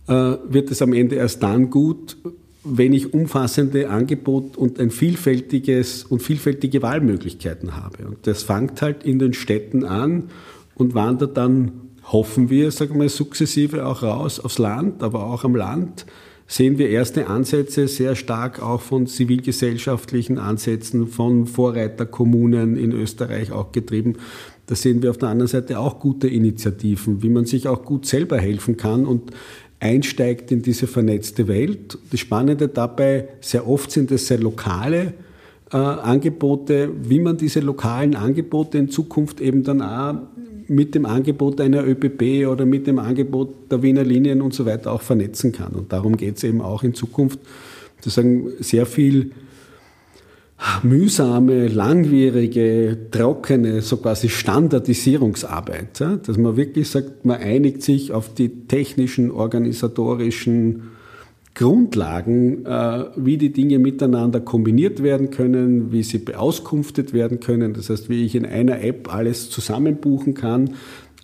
äh, 0.08 0.14
wird 0.14 0.72
es 0.72 0.82
am 0.82 0.94
Ende 0.94 1.16
erst 1.16 1.44
dann 1.44 1.70
gut, 1.70 2.18
wenn 2.64 2.94
ich 2.94 3.14
umfassende 3.14 3.90
Angebot 3.90 4.58
und 4.58 4.80
ein 4.80 4.92
vielfältiges 4.92 6.04
und 6.04 6.22
vielfältige 6.22 6.82
Wahlmöglichkeiten 6.82 7.76
habe. 7.76 8.08
Und 8.08 8.28
das 8.28 8.44
fängt 8.44 8.82
halt 8.82 9.04
in 9.04 9.20
den 9.20 9.34
Städten 9.34 9.86
an 9.86 10.30
und 10.76 10.94
wandert 10.94 11.38
dann, 11.38 11.72
hoffen 12.04 12.50
wir, 12.50 12.72
sagen 12.72 13.00
wir 13.00 13.10
sukzessive 13.10 13.86
auch 13.86 14.04
raus 14.04 14.40
aufs 14.40 14.58
Land, 14.58 15.04
aber 15.04 15.26
auch 15.26 15.44
am 15.44 15.56
Land 15.56 16.06
sehen 16.50 16.80
wir 16.80 16.90
erste 16.90 17.28
Ansätze 17.28 17.88
sehr 17.88 18.16
stark 18.16 18.62
auch 18.62 18.82
von 18.82 19.06
zivilgesellschaftlichen 19.06 20.40
Ansätzen, 20.40 21.08
von 21.08 21.46
Vorreiterkommunen 21.46 22.76
in 22.76 22.92
Österreich 22.92 23.52
auch 23.52 23.72
getrieben. 23.72 24.16
Da 24.66 24.74
sehen 24.74 25.04
wir 25.04 25.12
auf 25.12 25.20
der 25.20 25.30
anderen 25.30 25.48
Seite 25.48 25.80
auch 25.80 26.00
gute 26.00 26.28
Initiativen, 26.28 27.22
wie 27.22 27.30
man 27.30 27.46
sich 27.46 27.68
auch 27.68 27.86
gut 27.86 28.08
selber 28.08 28.40
helfen 28.40 28.78
kann 28.78 29.06
und 29.06 29.32
einsteigt 29.80 30.52
in 30.52 30.64
diese 30.64 30.88
vernetzte 30.88 31.48
Welt. 31.48 32.00
Das 32.10 32.20
Spannende 32.20 32.68
dabei, 32.68 33.30
sehr 33.42 33.68
oft 33.68 33.92
sind 33.92 34.10
es 34.12 34.28
sehr 34.28 34.40
lokale 34.40 35.14
äh, 35.72 35.78
Angebote, 35.78 36.90
wie 37.04 37.20
man 37.20 37.38
diese 37.38 37.60
lokalen 37.60 38.16
Angebote 38.16 38.80
in 38.80 38.90
Zukunft 38.90 39.40
eben 39.40 39.64
dann 39.64 39.84
auch 39.84 40.16
mit 40.70 40.96
dem 40.96 41.06
Angebot 41.06 41.60
einer 41.60 41.86
ÖBB 41.86 42.48
oder 42.48 42.66
mit 42.66 42.88
dem 42.88 43.00
Angebot 43.00 43.72
der 43.72 43.82
Wiener 43.82 44.04
Linien 44.04 44.42
und 44.42 44.54
so 44.54 44.66
weiter 44.66 44.92
auch 44.92 45.02
vernetzen 45.02 45.52
kann. 45.52 45.74
Und 45.74 45.92
darum 45.92 46.18
geht 46.18 46.38
es 46.38 46.44
eben 46.44 46.62
auch 46.62 46.84
in 46.84 46.94
Zukunft, 46.94 47.40
sozusagen 47.98 48.52
sehr 48.60 48.86
viel 48.86 49.32
mühsame, 50.84 51.68
langwierige, 51.68 52.98
trockene, 53.12 53.82
so 53.82 53.98
quasi 53.98 54.30
Standardisierungsarbeit. 54.30 56.02
Dass 56.02 56.38
man 56.38 56.58
wirklich 56.58 56.90
sagt, 56.90 57.26
man 57.26 57.40
einigt 57.40 57.82
sich 57.82 58.12
auf 58.12 58.34
die 58.34 58.50
technischen, 58.68 59.32
organisatorischen 59.32 60.84
Grundlagen, 61.56 62.66
äh, 62.66 63.06
wie 63.16 63.38
die 63.38 63.52
Dinge 63.52 63.80
miteinander 63.80 64.40
kombiniert 64.40 65.04
werden 65.04 65.30
können, 65.30 65.92
wie 65.92 66.04
sie 66.04 66.20
beauskunftet 66.20 67.14
werden 67.14 67.40
können. 67.40 67.74
Das 67.74 67.90
heißt, 67.90 68.10
wie 68.10 68.26
ich 68.26 68.36
in 68.36 68.46
einer 68.46 68.82
App 68.82 69.14
alles 69.14 69.50
zusammenbuchen 69.50 70.36
kann, 70.36 70.76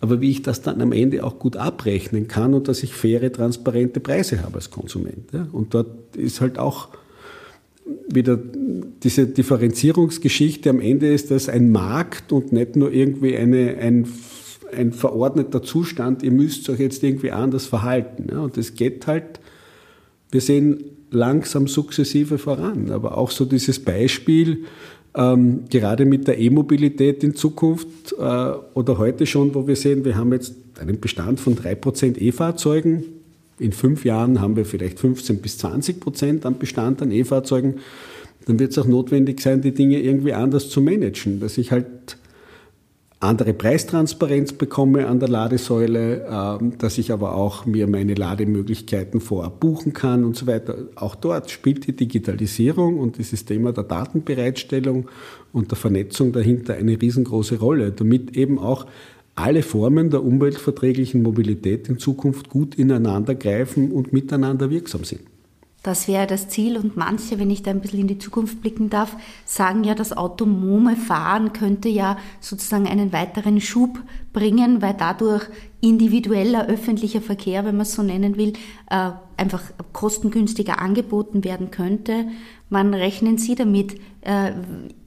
aber 0.02 0.22
wie 0.22 0.32
ich 0.32 0.42
das 0.42 0.62
dann 0.62 0.82
am 0.82 0.92
Ende 0.92 1.24
auch 1.24 1.40
gut 1.40 1.56
abrechnen 1.56 2.28
kann 2.28 2.54
und 2.54 2.68
dass 2.68 2.84
ich 2.84 2.94
faire, 2.94 3.32
transparente 3.32 4.00
Preise 4.00 4.44
habe 4.44 4.56
als 4.56 4.72
Konsument. 4.72 5.30
Und 5.52 5.74
dort 5.74 6.16
ist 6.18 6.42
halt 6.42 6.60
auch 6.60 6.90
wieder 8.08 8.38
diese 9.04 9.28
Differenzierungsgeschichte. 9.28 10.70
Am 10.70 10.82
Ende 10.82 11.14
ist 11.14 11.32
das 11.32 11.50
ein 11.50 11.72
Markt 11.72 12.32
und 12.32 12.52
nicht 12.52 12.76
nur 12.76 12.92
irgendwie 12.92 13.38
eine, 13.38 13.78
ein, 13.78 14.08
ein 14.76 14.92
verordneter 14.92 15.64
Zustand, 15.64 16.24
ihr 16.24 16.32
müsst 16.32 16.70
euch 16.70 16.80
jetzt 16.80 17.04
irgendwie 17.04 17.32
anders 17.32 17.66
verhalten. 17.66 18.36
Und 18.36 18.58
es 18.58 18.76
geht 18.76 19.08
halt 19.08 19.40
wir 20.36 20.42
sehen 20.42 20.84
langsam 21.12 21.66
sukzessive 21.66 22.38
voran. 22.38 22.92
Aber 22.92 23.18
auch 23.18 23.32
so 23.32 23.46
dieses 23.46 23.80
Beispiel, 23.80 24.66
ähm, 25.16 25.62
gerade 25.70 26.04
mit 26.04 26.28
der 26.28 26.38
E-Mobilität 26.38 27.24
in 27.24 27.36
Zukunft 27.36 28.12
äh, 28.12 28.52
oder 28.74 28.98
heute 28.98 29.26
schon, 29.26 29.56
wo 29.56 29.66
wir 29.66 29.78
sehen, 29.78 30.04
wir 30.04 30.18
haben 30.18 30.34
jetzt 30.34 30.56
einen 30.78 31.00
Bestand 31.00 31.40
von 31.40 31.56
3% 31.56 32.18
E-Fahrzeugen. 32.18 33.06
In 33.60 33.72
fünf 33.72 34.04
Jahren 34.04 34.42
haben 34.42 34.58
wir 34.58 34.66
vielleicht 34.66 35.00
15 35.00 35.38
bis 35.38 35.58
20 35.58 36.02
Prozent 36.02 36.46
an 36.46 36.60
Bestand 36.60 37.02
an 37.02 37.12
E-Fahrzeugen. 37.12 37.76
Dann 38.46 38.60
wird 38.60 38.72
es 38.72 38.78
auch 38.78 38.88
notwendig 38.88 39.40
sein, 39.40 39.62
die 39.62 39.74
Dinge 39.74 40.02
irgendwie 40.02 40.34
anders 40.34 40.68
zu 40.68 40.82
managen, 40.82 41.40
dass 41.40 41.58
ich 41.58 41.72
halt 41.72 42.18
andere 43.20 43.54
Preistransparenz 43.54 44.54
bekomme 44.54 45.08
an 45.08 45.20
der 45.20 45.30
Ladesäule, 45.30 46.26
ähm, 46.30 46.78
dass 46.78 46.98
ich 46.98 47.12
aber 47.12 47.36
auch 47.36 47.66
mir 47.66 47.88
meine 47.88 48.14
Lademöglichkeiten 48.14 49.22
vorab 49.22 49.60
buchen 49.60 49.94
kann 49.94 50.24
und 50.26 50.36
so 50.36 50.48
weiter. 50.48 50.76
Auch 50.96 51.16
dort 51.16 51.50
spielt 51.50 51.88
die 51.88 51.96
Digitalisierung 51.96 53.00
und 53.00 53.18
dieses 53.18 53.46
Thema 53.46 53.72
der 53.72 53.86
Datenbereitstellung 53.86 55.08
und 55.54 55.72
der 55.72 55.78
Vernetzung 55.78 56.34
dahinter 56.34 56.76
eine 56.76 57.02
riesengroße 57.02 57.60
Rolle, 57.60 57.92
damit 57.92 58.36
eben 58.36 58.60
auch 58.60 58.86
alle 59.36 59.64
Formen 59.64 60.10
der 60.10 60.24
umweltverträglichen 60.24 61.22
Mobilität 61.22 61.90
in 61.90 62.00
Zukunft 62.00 62.50
gut 62.50 62.76
ineinander 62.76 63.36
greifen 63.36 63.92
und 63.92 64.14
miteinander 64.14 64.70
wirksam 64.70 65.04
sind. 65.04 65.22
Das 65.86 66.08
wäre 66.08 66.26
das 66.26 66.48
Ziel 66.48 66.78
und 66.78 66.98
manche, 66.98 67.38
wenn 67.38 67.52
ich 67.52 67.62
da 67.62 67.70
ein 67.70 67.80
bisschen 67.80 68.00
in 68.00 68.08
die 68.08 68.18
Zukunft 68.18 68.60
blicken 68.60 68.90
darf, 68.90 69.16
sagen 69.46 69.84
ja, 69.84 69.94
das 69.94 70.18
autonome 70.18 70.96
Fahren 70.96 71.54
könnte 71.54 71.90
ja 71.90 72.18
sozusagen 72.40 72.88
einen 72.88 73.14
weiteren 73.14 73.62
Schub 73.62 74.00
bringen, 74.34 74.82
weil 74.82 74.96
dadurch 74.96 75.48
individueller 75.82 76.66
öffentlicher 76.66 77.22
Verkehr, 77.22 77.66
wenn 77.66 77.76
man 77.76 77.84
es 77.84 77.94
so 77.94 78.02
nennen 78.02 78.36
will, 78.36 78.54
äh, 78.90 79.12
einfach 79.38 79.62
kostengünstiger 79.94 80.82
angeboten 80.82 81.44
werden 81.44 81.70
könnte. 81.70 82.30
Wann 82.72 82.96
rechnen 82.96 83.38
Sie 83.38 83.54
damit? 83.54 84.02
Äh, 84.22 84.54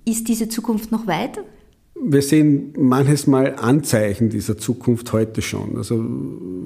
ist 0.05 0.29
diese 0.29 0.49
Zukunft 0.49 0.93
noch 0.93 1.09
weit? 1.09 1.41
Wir 2.05 2.23
sehen 2.23 2.73
manches 2.77 3.27
Mal 3.27 3.57
Anzeichen 3.57 4.31
dieser 4.31 4.57
Zukunft 4.57 5.13
heute 5.13 5.43
schon. 5.43 5.77
Also 5.77 6.05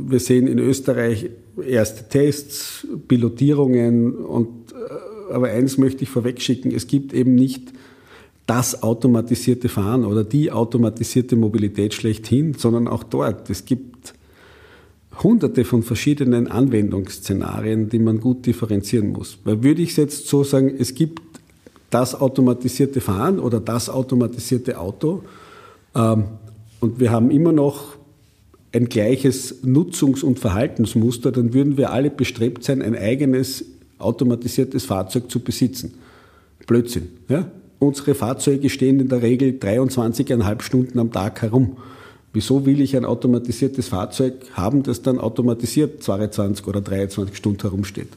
wir 0.06 0.20
sehen 0.20 0.46
in 0.46 0.58
Österreich 0.58 1.30
erste 1.66 2.08
Tests, 2.08 2.86
Pilotierungen 3.08 4.14
und 4.14 4.72
äh, 4.72 5.32
aber 5.32 5.48
eins 5.48 5.78
möchte 5.78 6.02
ich 6.02 6.10
vorwegschicken, 6.10 6.72
es 6.72 6.86
gibt 6.86 7.14
eben 7.14 7.34
nicht 7.34 7.72
das 8.46 8.82
automatisierte 8.82 9.68
Fahren 9.68 10.04
oder 10.04 10.24
die 10.24 10.50
automatisierte 10.50 11.36
Mobilität 11.36 11.94
schlechthin, 11.94 12.54
sondern 12.54 12.88
auch 12.88 13.04
dort. 13.04 13.48
Es 13.48 13.64
gibt 13.64 14.14
hunderte 15.22 15.64
von 15.64 15.82
verschiedenen 15.82 16.48
Anwendungsszenarien, 16.48 17.88
die 17.88 17.98
man 17.98 18.20
gut 18.20 18.46
differenzieren 18.46 19.10
muss. 19.10 19.38
Weil 19.44 19.62
würde 19.62 19.82
ich 19.82 19.96
jetzt 19.96 20.26
so 20.26 20.44
sagen, 20.44 20.74
es 20.76 20.94
gibt 20.94 21.31
das 21.92 22.20
automatisierte 22.20 23.00
Fahren 23.00 23.38
oder 23.38 23.60
das 23.60 23.88
automatisierte 23.88 24.78
Auto 24.78 25.22
ähm, 25.94 26.24
und 26.80 26.98
wir 26.98 27.10
haben 27.10 27.30
immer 27.30 27.52
noch 27.52 27.96
ein 28.72 28.86
gleiches 28.86 29.62
Nutzungs- 29.62 30.24
und 30.24 30.38
Verhaltensmuster, 30.38 31.30
dann 31.30 31.52
würden 31.52 31.76
wir 31.76 31.92
alle 31.92 32.10
bestrebt 32.10 32.64
sein, 32.64 32.82
ein 32.82 32.96
eigenes 32.96 33.64
automatisiertes 33.98 34.84
Fahrzeug 34.84 35.30
zu 35.30 35.40
besitzen. 35.40 35.94
Blödsinn. 36.66 37.08
Ja? 37.28 37.50
Unsere 37.78 38.14
Fahrzeuge 38.14 38.70
stehen 38.70 38.98
in 38.98 39.08
der 39.08 39.22
Regel 39.22 39.50
23,5 39.50 40.62
Stunden 40.62 40.98
am 40.98 41.12
Tag 41.12 41.42
herum. 41.42 41.76
Wieso 42.32 42.64
will 42.64 42.80
ich 42.80 42.96
ein 42.96 43.04
automatisiertes 43.04 43.88
Fahrzeug 43.88 44.34
haben, 44.54 44.82
das 44.82 45.02
dann 45.02 45.18
automatisiert 45.18 46.02
22 46.02 46.66
oder 46.66 46.80
23 46.80 47.36
Stunden 47.36 47.60
herumsteht? 47.60 48.08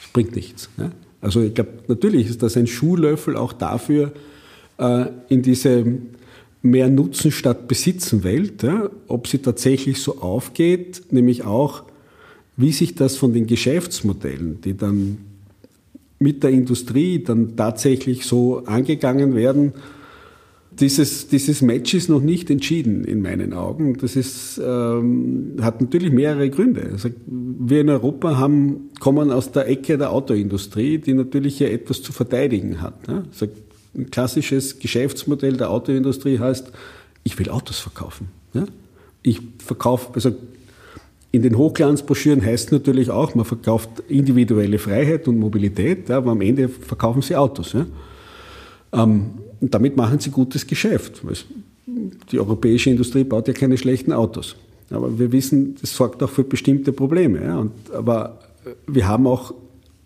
Das 0.00 0.10
bringt 0.12 0.34
nichts. 0.34 0.70
Ja? 0.78 0.90
Also 1.20 1.42
ich 1.42 1.54
glaube, 1.54 1.70
natürlich 1.88 2.28
ist 2.28 2.42
das 2.42 2.56
ein 2.56 2.66
Schuhlöffel 2.66 3.36
auch 3.36 3.52
dafür, 3.52 4.12
äh, 4.78 5.06
in 5.28 5.42
diese 5.42 5.84
mehr 6.62 6.88
Nutzen 6.88 7.30
statt 7.30 7.68
Besitzen 7.68 8.24
Welt, 8.24 8.62
ja, 8.62 8.90
ob 9.06 9.26
sie 9.26 9.38
tatsächlich 9.38 10.00
so 10.00 10.18
aufgeht, 10.18 11.02
nämlich 11.10 11.44
auch, 11.44 11.84
wie 12.56 12.72
sich 12.72 12.94
das 12.94 13.16
von 13.16 13.32
den 13.32 13.46
Geschäftsmodellen, 13.46 14.60
die 14.62 14.76
dann 14.76 15.18
mit 16.18 16.42
der 16.42 16.50
Industrie 16.50 17.22
dann 17.22 17.56
tatsächlich 17.56 18.24
so 18.24 18.64
angegangen 18.64 19.34
werden, 19.36 19.72
dieses, 20.80 21.28
dieses 21.28 21.62
Match 21.62 21.94
ist 21.94 22.08
noch 22.08 22.20
nicht 22.20 22.50
entschieden 22.50 23.04
in 23.04 23.20
meinen 23.20 23.52
Augen. 23.52 23.96
Das 23.98 24.16
ist, 24.16 24.60
ähm, 24.64 25.56
hat 25.60 25.80
natürlich 25.80 26.12
mehrere 26.12 26.48
Gründe. 26.50 26.88
Also 26.92 27.10
wir 27.26 27.80
in 27.80 27.88
Europa 27.90 28.36
haben, 28.36 28.90
kommen 29.00 29.30
aus 29.30 29.50
der 29.52 29.68
Ecke 29.68 29.98
der 29.98 30.12
Autoindustrie, 30.12 30.98
die 30.98 31.14
natürlich 31.14 31.58
hier 31.58 31.72
etwas 31.72 32.02
zu 32.02 32.12
verteidigen 32.12 32.80
hat. 32.80 33.08
Ne? 33.08 33.24
Also 33.30 33.46
ein 33.96 34.10
klassisches 34.10 34.78
Geschäftsmodell 34.78 35.56
der 35.56 35.70
Autoindustrie 35.70 36.38
heißt, 36.38 36.70
ich 37.24 37.38
will 37.38 37.50
Autos 37.50 37.78
verkaufen. 37.78 38.28
Ja? 38.54 38.64
Ich 39.22 39.40
verkaufe, 39.58 40.14
also 40.14 40.32
in 41.30 41.42
den 41.42 41.58
Hochglanzbroschüren 41.58 42.44
heißt 42.44 42.72
natürlich 42.72 43.10
auch, 43.10 43.34
man 43.34 43.44
verkauft 43.44 43.90
individuelle 44.08 44.78
Freiheit 44.78 45.28
und 45.28 45.38
Mobilität, 45.38 46.08
ja, 46.08 46.18
aber 46.18 46.30
am 46.30 46.40
Ende 46.40 46.68
verkaufen 46.68 47.20
sie 47.20 47.36
Autos. 47.36 47.74
Ja? 47.74 47.86
Ähm, 48.92 49.30
und 49.60 49.74
damit 49.74 49.96
machen 49.96 50.18
sie 50.18 50.30
gutes 50.30 50.66
Geschäft. 50.66 51.22
Die 52.30 52.38
europäische 52.38 52.90
Industrie 52.90 53.24
baut 53.24 53.48
ja 53.48 53.54
keine 53.54 53.78
schlechten 53.78 54.12
Autos. 54.12 54.56
Aber 54.90 55.18
wir 55.18 55.32
wissen, 55.32 55.76
das 55.80 55.94
sorgt 55.94 56.22
auch 56.22 56.30
für 56.30 56.44
bestimmte 56.44 56.92
Probleme. 56.92 57.44
Ja? 57.44 57.58
Und, 57.58 57.72
aber 57.92 58.38
wir 58.86 59.06
haben 59.06 59.26
auch 59.26 59.54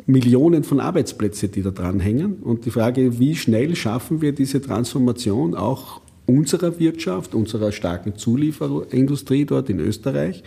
Millionen 0.06 0.64
von 0.64 0.80
Arbeitsplätzen, 0.80 1.52
die 1.52 1.62
da 1.62 1.70
dranhängen. 1.70 2.36
Und 2.42 2.64
die 2.64 2.70
Frage, 2.70 3.18
wie 3.18 3.36
schnell 3.36 3.76
schaffen 3.76 4.20
wir 4.20 4.32
diese 4.32 4.60
Transformation 4.60 5.54
auch 5.54 6.00
unserer 6.26 6.78
Wirtschaft, 6.78 7.34
unserer 7.34 7.72
starken 7.72 8.16
Zulieferindustrie 8.16 9.44
dort 9.44 9.70
in 9.70 9.78
Österreich? 9.78 10.42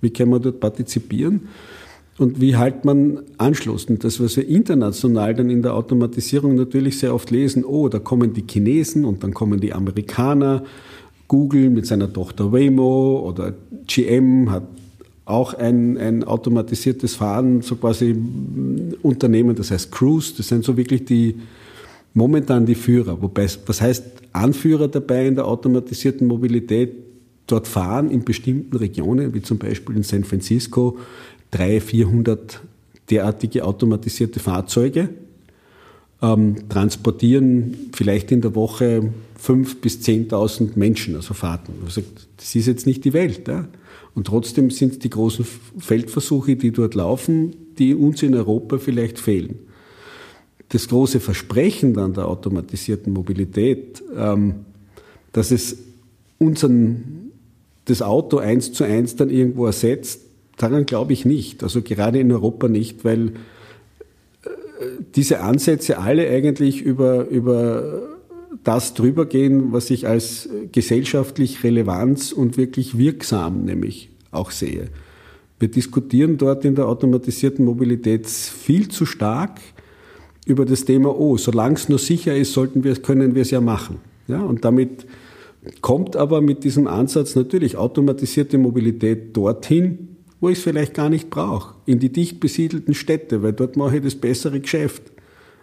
Wie 0.00 0.10
können 0.10 0.32
wir 0.32 0.40
dort 0.40 0.60
partizipieren? 0.60 1.48
Und 2.18 2.40
wie 2.40 2.56
halt 2.56 2.84
man 2.84 3.20
Anschluss. 3.38 3.84
Und 3.84 4.02
das, 4.04 4.20
was 4.20 4.36
wir 4.36 4.46
international 4.46 5.34
dann 5.34 5.50
in 5.50 5.62
der 5.62 5.74
Automatisierung 5.74 6.56
natürlich 6.56 6.98
sehr 6.98 7.14
oft 7.14 7.30
lesen, 7.30 7.64
oh, 7.64 7.88
da 7.88 8.00
kommen 8.00 8.34
die 8.34 8.44
Chinesen 8.48 9.04
und 9.04 9.22
dann 9.22 9.32
kommen 9.32 9.60
die 9.60 9.72
Amerikaner, 9.72 10.64
Google 11.28 11.70
mit 11.70 11.86
seiner 11.86 12.12
Tochter 12.12 12.52
Waymo 12.52 13.20
oder 13.20 13.54
GM 13.86 14.50
hat 14.50 14.64
auch 15.26 15.52
ein, 15.54 15.98
ein 15.98 16.24
automatisiertes 16.24 17.14
Fahren, 17.14 17.60
so 17.60 17.76
quasi 17.76 18.16
Unternehmen, 19.02 19.54
das 19.54 19.70
heißt 19.70 19.92
Cruise, 19.92 20.32
das 20.36 20.48
sind 20.48 20.64
so 20.64 20.76
wirklich 20.76 21.04
die 21.04 21.36
momentan 22.14 22.64
die 22.64 22.74
Führer. 22.74 23.20
Wobei, 23.20 23.46
was 23.66 23.80
heißt 23.80 24.04
Anführer 24.32 24.88
dabei 24.88 25.26
in 25.26 25.34
der 25.34 25.46
automatisierten 25.46 26.26
Mobilität? 26.26 26.94
Dort 27.46 27.68
fahren 27.68 28.10
in 28.10 28.24
bestimmten 28.24 28.76
Regionen, 28.76 29.32
wie 29.32 29.42
zum 29.42 29.58
Beispiel 29.58 29.96
in 29.96 30.02
San 30.02 30.24
Francisco, 30.24 30.98
300, 31.50 31.82
400 31.82 32.60
derartige 33.10 33.64
automatisierte 33.64 34.40
Fahrzeuge, 34.40 35.08
ähm, 36.20 36.68
transportieren 36.68 37.90
vielleicht 37.94 38.32
in 38.32 38.40
der 38.40 38.54
Woche 38.54 39.12
5.000 39.40 39.80
bis 39.80 40.00
10.000 40.00 40.70
Menschen, 40.76 41.14
also 41.14 41.32
Fahrten. 41.34 41.72
Das 41.84 42.56
ist 42.56 42.66
jetzt 42.66 42.86
nicht 42.86 43.04
die 43.04 43.12
Welt. 43.12 43.46
Ja? 43.46 43.68
Und 44.14 44.26
trotzdem 44.26 44.70
sind 44.70 45.04
die 45.04 45.10
großen 45.10 45.46
Feldversuche, 45.78 46.56
die 46.56 46.72
dort 46.72 46.94
laufen, 46.94 47.54
die 47.78 47.94
uns 47.94 48.22
in 48.22 48.34
Europa 48.34 48.78
vielleicht 48.78 49.18
fehlen. 49.18 49.60
Das 50.70 50.88
große 50.88 51.20
Versprechen 51.20 51.94
dann 51.94 52.14
der 52.14 52.26
automatisierten 52.26 53.12
Mobilität, 53.12 54.02
ähm, 54.16 54.66
dass 55.32 55.50
es 55.50 55.78
unseren, 56.38 57.30
das 57.84 58.02
Auto 58.02 58.38
eins 58.38 58.72
zu 58.72 58.84
eins 58.84 59.16
dann 59.16 59.30
irgendwo 59.30 59.66
ersetzt, 59.66 60.22
daran 60.58 60.86
glaube 60.86 61.12
ich 61.12 61.24
nicht. 61.24 61.62
Also 61.62 61.82
gerade 61.82 62.18
in 62.18 62.30
Europa 62.30 62.68
nicht, 62.68 63.04
weil 63.04 63.28
äh, 63.28 63.30
diese 65.14 65.40
Ansätze 65.40 65.98
alle 65.98 66.28
eigentlich 66.28 66.82
über, 66.82 67.28
über 67.28 68.02
das 68.64 68.94
drüber 68.94 69.26
gehen, 69.26 69.72
was 69.72 69.90
ich 69.90 70.06
als 70.06 70.48
gesellschaftlich 70.72 71.64
relevant 71.64 72.32
und 72.32 72.56
wirklich 72.56 72.98
wirksam 72.98 73.64
nämlich 73.64 74.10
auch 74.30 74.50
sehe. 74.50 74.88
Wir 75.58 75.68
diskutieren 75.68 76.38
dort 76.38 76.64
in 76.64 76.74
der 76.74 76.86
automatisierten 76.86 77.64
Mobilität 77.64 78.26
viel 78.26 78.88
zu 78.88 79.06
stark 79.06 79.60
über 80.46 80.64
das 80.64 80.84
Thema, 80.84 81.18
oh, 81.18 81.36
solange 81.36 81.74
es 81.74 81.88
nur 81.88 81.98
sicher 81.98 82.36
ist, 82.36 82.52
sollten 82.52 82.84
wir, 82.84 82.94
können 82.96 83.34
wir 83.34 83.42
es 83.42 83.50
ja 83.50 83.60
machen. 83.60 83.98
Ja, 84.28 84.42
und 84.42 84.64
damit 84.64 85.06
kommt 85.80 86.16
aber 86.16 86.40
mit 86.40 86.64
diesem 86.64 86.86
Ansatz 86.86 87.34
natürlich 87.34 87.76
automatisierte 87.76 88.56
Mobilität 88.56 89.36
dorthin, 89.36 90.16
wo 90.40 90.48
ich 90.48 90.58
es 90.58 90.64
vielleicht 90.64 90.94
gar 90.94 91.08
nicht 91.08 91.30
brauche, 91.30 91.74
in 91.86 91.98
die 91.98 92.12
dicht 92.12 92.40
besiedelten 92.40 92.94
Städte, 92.94 93.42
weil 93.42 93.52
dort 93.52 93.76
mache 93.76 93.96
ich 93.96 94.02
das 94.02 94.14
bessere 94.14 94.60
Geschäft. 94.60 95.02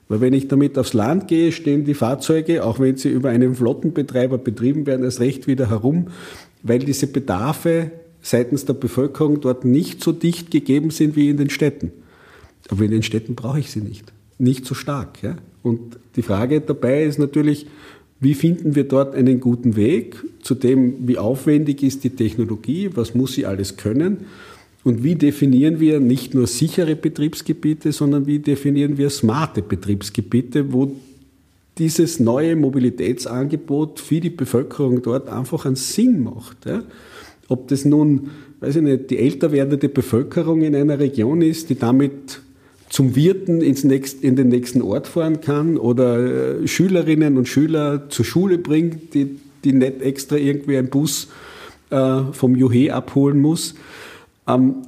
Weil 0.08 0.22
wenn 0.22 0.34
ich 0.34 0.48
damit 0.48 0.78
aufs 0.78 0.94
Land 0.94 1.28
gehe, 1.28 1.52
stehen 1.52 1.86
die 1.86 1.94
Fahrzeuge, 1.94 2.64
auch 2.64 2.80
wenn 2.80 2.96
sie 2.98 3.10
über 3.10 3.30
einen 3.30 3.56
Flottenbetreiber 3.56 4.38
betrieben 4.38 4.86
werden, 4.86 5.04
erst 5.04 5.20
recht 5.20 5.48
wieder 5.48 5.70
herum, 5.70 6.08
weil 6.62 6.80
diese 6.80 7.08
Bedarfe 7.08 7.92
seitens 8.22 8.66
der 8.66 8.74
Bevölkerung 8.74 9.42
dort 9.42 9.66
nicht 9.66 10.04
so 10.04 10.12
dicht 10.12 10.52
gegeben 10.52 10.90
sind 10.90 11.16
wie 11.16 11.30
in 11.30 11.38
den 11.38 11.50
Städten. 11.50 11.92
Aber 12.70 12.84
in 12.84 12.92
den 12.92 13.04
Städten 13.04 13.36
brauche 13.36 13.60
ich 13.60 13.72
sie 13.72 13.82
nicht. 13.82 14.12
Nicht 14.38 14.66
so 14.66 14.76
stark. 14.76 15.22
Ja? 15.24 15.38
Und 15.64 15.98
die 16.16 16.22
Frage 16.22 16.62
dabei 16.62 17.04
ist 17.04 17.20
natürlich, 17.20 17.68
wie 18.20 18.34
finden 18.34 18.76
wir 18.76 18.86
dort 18.86 19.16
einen 19.16 19.40
guten 19.40 19.76
Weg 19.76 20.18
zu 20.42 20.56
dem, 20.56 21.08
wie 21.08 21.18
aufwendig 21.18 21.84
ist 21.84 22.04
die 22.04 22.10
Technologie, 22.12 22.90
was 22.94 23.14
muss 23.14 23.34
sie 23.34 23.46
alles 23.46 23.78
können 23.78 24.26
und 24.86 25.04
wie 25.04 25.15
definieren 25.15 25.80
wir 25.80 26.00
nicht 26.00 26.36
nur 26.36 26.45
sichere 26.45 26.95
Betriebsgebiete, 26.95 27.91
sondern 27.91 28.28
wie 28.28 28.38
definieren 28.38 29.00
wir 29.00 29.10
smarte 29.10 29.63
Betriebsgebiete, 29.63 30.71
wo 30.71 30.95
dieses 31.80 32.19
neue 32.19 32.56
Mobilitätsangebot 32.56 34.00
für 34.00 34.19
die 34.19 34.30
Bevölkerung 34.30 35.02
dort 35.02 35.28
einfach 35.28 35.65
einen 35.65 35.76
Sinn 35.76 36.24
macht. 36.24 36.67
Ja? 36.67 36.84
Ob 37.48 37.67
das 37.67 37.84
nun, 37.84 38.30
weiß 38.60 38.76
ich 38.76 38.82
nicht, 38.84 39.10
die 39.10 39.17
älter 39.17 39.52
werdende 39.52 39.89
Bevölkerung 39.89 40.62
in 40.62 40.76
einer 40.76 41.00
Region 41.00 41.41
ist, 41.41 41.71
die 41.71 41.80
damit 41.80 42.41
zum 42.88 43.15
Wirten 43.15 43.62
ins 43.62 43.84
nächst, 43.84 44.24
in 44.24 44.36
den 44.36 44.50
nächsten 44.50 44.84
Ort 44.84 45.08
fahren 45.08 45.41
kann 45.41 45.78
oder 45.78 46.60
äh, 46.62 46.67
Schülerinnen 46.67 47.38
und 47.38 47.48
Schüler 47.48 48.08
zur 48.10 48.24
Schule 48.24 48.60
bringt, 48.60 49.15
die, 49.15 49.38
die 49.63 49.74
nicht 49.74 50.04
extra 50.04 50.36
irgendwie 50.36 50.78
einen 50.78 50.89
Bus 50.89 51.30
äh, 51.89 52.21
vom 52.34 52.56
Juhe 52.56 52.93
abholen 52.93 53.41
muss 53.41 53.74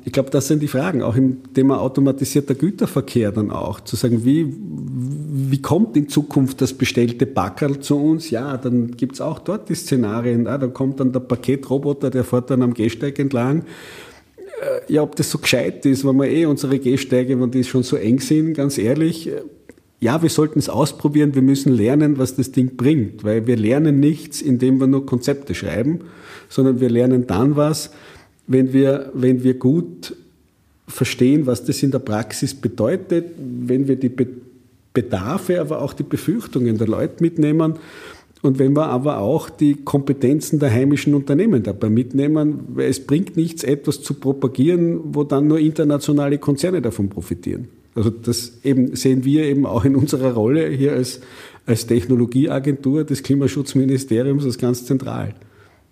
ich 0.06 0.12
glaube, 0.12 0.30
das 0.30 0.48
sind 0.48 0.62
die 0.62 0.68
Fragen, 0.68 1.02
auch 1.02 1.16
im 1.16 1.52
Thema 1.54 1.82
automatisierter 1.82 2.54
Güterverkehr 2.54 3.32
dann 3.32 3.50
auch, 3.50 3.80
zu 3.80 3.96
sagen, 3.96 4.24
wie, 4.24 4.46
wie 4.56 5.62
kommt 5.64 5.98
in 5.98 6.10
Zukunft 6.10 6.62
das 6.62 6.74
bestellte 6.74 7.26
Backerl 7.26 7.80
zu 7.80 8.00
uns? 8.00 8.30
Ja, 8.30 8.58
dann 8.58 8.92
gibt's 8.92 9.20
auch 9.20 9.40
dort 9.40 9.68
die 9.70 9.74
Szenarien, 9.74 10.46
ah, 10.46 10.60
da 10.60 10.68
kommt 10.68 11.00
dann 11.00 11.12
der 11.12 11.22
Paketroboter, 11.22 12.12
der 12.12 12.24
fährt 12.24 12.52
dann 12.52 12.62
am 12.62 12.76
Gehsteig 12.76 13.18
entlang. 13.18 13.64
Äh, 14.62 14.94
ja, 14.94 15.02
ob 15.02 15.16
das 15.16 15.32
so 15.32 15.40
gescheit 15.40 15.88
ist, 15.88 16.06
wenn 16.06 16.18
wir 16.18 16.30
eh 16.30 16.46
unsere 16.46 16.78
Gehsteige, 16.78 17.42
wenn 17.42 17.50
die 17.50 17.64
schon 17.64 17.82
so 17.82 17.96
eng 17.96 18.20
sind, 18.20 18.54
ganz 18.54 18.78
ehrlich, 18.78 19.28
äh, 19.28 19.42
ja, 20.00 20.22
wir 20.22 20.30
sollten 20.30 20.60
es 20.60 20.70
ausprobieren, 20.70 21.34
wir 21.34 21.42
müssen 21.42 21.74
lernen, 21.74 22.20
was 22.20 22.36
das 22.36 22.52
Ding 22.52 22.76
bringt, 22.76 23.24
weil 23.24 23.48
wir 23.48 23.58
lernen 23.58 24.00
nichts, 24.00 24.40
indem 24.40 24.80
wir 24.80 24.86
nur 24.86 25.08
Konzepte 25.08 25.56
schreiben, 25.56 26.02
sondern 26.48 26.80
wir 26.80 26.92
lernen 26.92 27.26
dann 27.26 27.56
was, 27.56 27.90
wenn 28.48 28.74
wir, 28.74 29.12
wenn 29.14 29.44
wir 29.44 29.56
gut 29.56 30.16
verstehen, 30.88 31.46
was 31.46 31.66
das 31.66 31.84
in 31.84 31.92
der 31.92 32.00
Praxis 32.00 32.54
bedeutet, 32.54 33.26
wenn 33.38 33.88
wir 33.88 33.98
die 33.98 34.12
Bedarfe, 34.94 35.60
aber 35.60 35.82
auch 35.82 35.94
die 35.94 36.04
Befürchtungen 36.04 36.78
der 36.78 36.88
Leute 36.88 37.22
mitnehmen 37.22 37.76
und 38.42 38.58
wenn 38.58 38.76
wir 38.76 38.86
aber 38.86 39.20
auch 39.20 39.50
die 39.50 39.76
Kompetenzen 39.76 40.60
der 40.60 40.72
heimischen 40.72 41.14
Unternehmen 41.14 41.62
dabei 41.62 41.90
mitnehmen, 41.90 42.60
weil 42.70 42.90
es 42.90 43.06
bringt 43.06 43.36
nichts, 43.36 43.64
etwas 43.64 44.02
zu 44.02 44.14
propagieren, 44.14 45.14
wo 45.14 45.24
dann 45.24 45.48
nur 45.48 45.60
internationale 45.60 46.38
Konzerne 46.38 46.82
davon 46.82 47.10
profitieren. 47.10 47.68
Also 47.96 48.10
das 48.12 48.60
eben 48.64 48.96
sehen 48.96 49.26
wir 49.26 49.44
eben 49.44 49.66
auch 49.66 49.84
in 49.84 49.96
unserer 49.96 50.34
Rolle 50.34 50.70
hier 50.70 50.94
als, 50.94 51.20
als 51.66 51.88
Technologieagentur 51.88 53.04
des 53.04 53.24
Klimaschutzministeriums 53.24 54.46
als 54.46 54.58
ganz 54.58 54.86
zentral, 54.86 55.34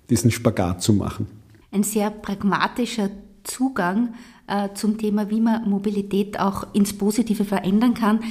diesen 0.10 0.32
Spagat 0.32 0.82
zu 0.82 0.94
machen 0.94 1.28
ein 1.76 1.84
sehr 1.84 2.10
pragmatischer 2.10 3.10
Zugang 3.44 4.16
äh, 4.48 4.70
zum 4.74 4.98
Thema, 4.98 5.30
wie 5.30 5.42
man 5.42 5.70
Mobilität 5.70 6.40
auch 6.40 6.74
ins 6.74 6.94
Positive 6.94 7.46
verändern 7.46 7.94
kann. 7.94 8.22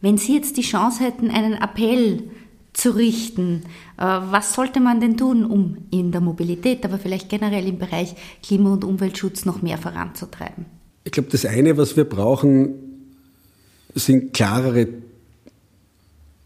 Wenn 0.00 0.18
Sie 0.18 0.34
jetzt 0.34 0.56
die 0.56 0.62
Chance 0.62 1.04
hätten, 1.04 1.30
einen 1.30 1.54
Appell 1.54 2.24
zu 2.72 2.90
richten, 2.90 3.62
äh, 3.96 4.02
was 4.02 4.54
sollte 4.54 4.80
man 4.80 5.00
denn 5.00 5.16
tun, 5.16 5.44
um 5.44 5.76
in 5.90 6.10
der 6.10 6.20
Mobilität, 6.20 6.84
aber 6.84 6.98
vielleicht 6.98 7.28
generell 7.28 7.66
im 7.68 7.78
Bereich 7.78 8.14
Klima- 8.42 8.72
und 8.72 8.84
Umweltschutz 8.84 9.44
noch 9.44 9.62
mehr 9.62 9.78
voranzutreiben? 9.78 10.66
Ich 11.04 11.12
glaube, 11.12 11.30
das 11.30 11.46
eine, 11.46 11.76
was 11.76 11.96
wir 11.96 12.04
brauchen, 12.04 12.74
sind 13.94 14.32
klarere 14.32 14.88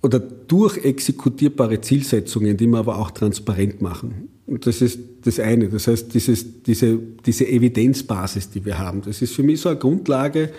oder 0.03 0.20
durchexekutierbare 0.20 1.81
Zielsetzungen, 1.81 2.57
die 2.57 2.66
wir 2.66 2.79
aber 2.79 2.99
auch 2.99 3.11
transparent 3.11 3.81
machen. 3.81 4.36
Das 4.46 4.80
ist 4.80 4.98
das 5.24 5.40
eine. 5.40 5.68
Das 5.68 5.88
heißt, 5.88 6.14
dieses, 6.14 6.62
diese, 6.62 6.98
diese 7.24 7.48
Evidenzbasis, 7.48 8.50
die 8.50 8.64
wir 8.64 8.78
haben, 8.78 9.02
das 9.02 9.20
ist 9.22 9.35
für 9.35 9.42
mich 9.42 9.61
so 9.61 9.68
eine 9.68 9.78
Grundlage, 9.78 10.50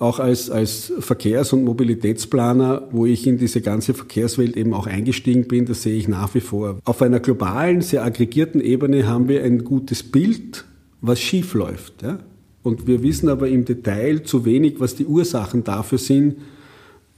auch 0.00 0.20
als, 0.20 0.48
als 0.48 0.92
Verkehrs- 1.00 1.52
und 1.52 1.64
Mobilitätsplaner, 1.64 2.88
wo 2.92 3.04
ich 3.06 3.26
in 3.26 3.36
diese 3.36 3.60
ganze 3.60 3.94
Verkehrswelt 3.94 4.56
eben 4.56 4.72
auch 4.72 4.86
eingestiegen 4.86 5.48
bin, 5.48 5.66
das 5.66 5.82
sehe 5.82 5.96
ich 5.96 6.06
nach 6.06 6.34
wie 6.34 6.40
vor. 6.40 6.78
Auf 6.84 7.02
einer 7.02 7.18
globalen, 7.18 7.80
sehr 7.80 8.04
aggregierten 8.04 8.60
Ebene 8.60 9.08
haben 9.08 9.28
wir 9.28 9.42
ein 9.42 9.64
gutes 9.64 10.04
Bild, 10.04 10.64
was 11.00 11.20
schief 11.20 11.54
läuft. 11.54 12.02
Ja? 12.02 12.20
Und 12.62 12.86
wir 12.86 13.02
wissen 13.02 13.28
aber 13.28 13.48
im 13.48 13.64
Detail 13.64 14.22
zu 14.22 14.44
wenig, 14.44 14.78
was 14.78 14.94
die 14.94 15.06
Ursachen 15.06 15.64
dafür 15.64 15.98
sind, 15.98 16.36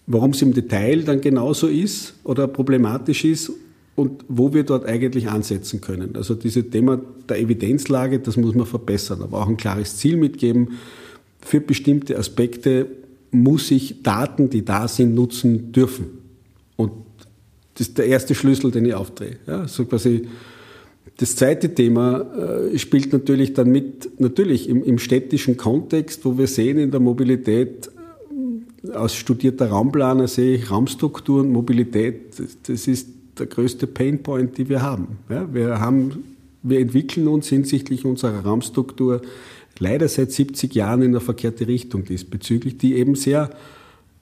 warum 0.07 0.31
es 0.31 0.41
im 0.41 0.55
Detail 0.55 1.03
dann 1.03 1.21
genauso 1.21 1.67
ist 1.67 2.15
oder 2.25 2.49
problematisch 2.49 3.25
ist 3.25 3.53
und 4.01 4.25
wo 4.29 4.55
wir 4.55 4.65
dort 4.65 4.87
eigentlich 4.87 5.29
ansetzen 5.29 5.83
können. 5.83 6.17
Also 6.17 6.35
dieses 6.35 6.71
Thema 6.71 6.99
der 7.29 7.39
Evidenzlage, 7.39 8.19
das 8.19 8.39
muss 8.39 8.55
man 8.55 8.67
verbessern, 8.67 9.21
aber 9.23 9.43
auch 9.43 9.49
ein 9.49 9.59
klares 9.59 9.99
Ziel 9.99 10.17
mitgeben. 10.17 10.79
Für 11.43 11.61
bestimmte 11.61 12.19
Aspekte 12.19 12.87
muss 13.31 13.71
ich 13.71 14.03
Daten, 14.03 14.49
die 14.49 14.65
da 14.65 14.89
sind, 14.89 15.15
nutzen 15.15 15.73
dürfen. 15.73 16.07
Und 16.77 16.93
das 17.75 17.89
ist 17.89 17.99
der 17.99 18.07
erste 18.07 18.35
Schlüssel, 18.35 18.71
den 18.71 18.87
ich 18.87 18.95
aufdrehe. 18.95 19.37
Ja, 19.47 19.69
so 19.69 19.85
quasi 19.85 20.27
das 21.19 21.37
zweite 21.37 21.75
Thema 21.75 22.21
äh, 22.73 22.79
spielt 22.79 23.13
natürlich 23.13 23.53
dann 23.53 23.71
mit, 23.71 24.19
natürlich 24.19 24.67
im, 24.67 24.83
im, 24.83 24.99
städtischen 24.99 25.59
Kontext, 25.59 26.25
wo 26.25 26.39
wir 26.39 26.47
sehen 26.47 26.79
in 26.79 26.91
der 26.91 27.01
Mobilität, 27.01 27.91
als 28.95 29.15
studierter 29.15 29.69
Raumplaner 29.69 30.27
sehe 30.27 30.57
ich 30.57 30.71
Raumstruktur 30.71 31.41
und 31.41 31.53
Mobilität, 31.53 32.41
das 32.67 32.89
ist 32.89 33.09
der 33.41 33.47
größte 33.47 33.87
Painpoint, 33.87 34.57
die 34.59 34.69
wir 34.69 34.83
haben. 34.83 35.19
Ja, 35.29 35.53
wir 35.53 35.81
haben. 35.81 36.37
Wir 36.63 36.81
entwickeln 36.81 37.27
uns 37.27 37.49
hinsichtlich 37.49 38.05
unserer 38.05 38.41
Raumstruktur 38.41 39.23
leider 39.79 40.09
seit 40.09 40.31
70 40.31 40.75
Jahren 40.75 41.01
in 41.01 41.09
eine 41.09 41.21
verkehrte 41.21 41.67
Richtung 41.67 42.05
diesbezüglich, 42.05 42.77
die 42.77 42.97
eben 42.97 43.15
sehr 43.15 43.51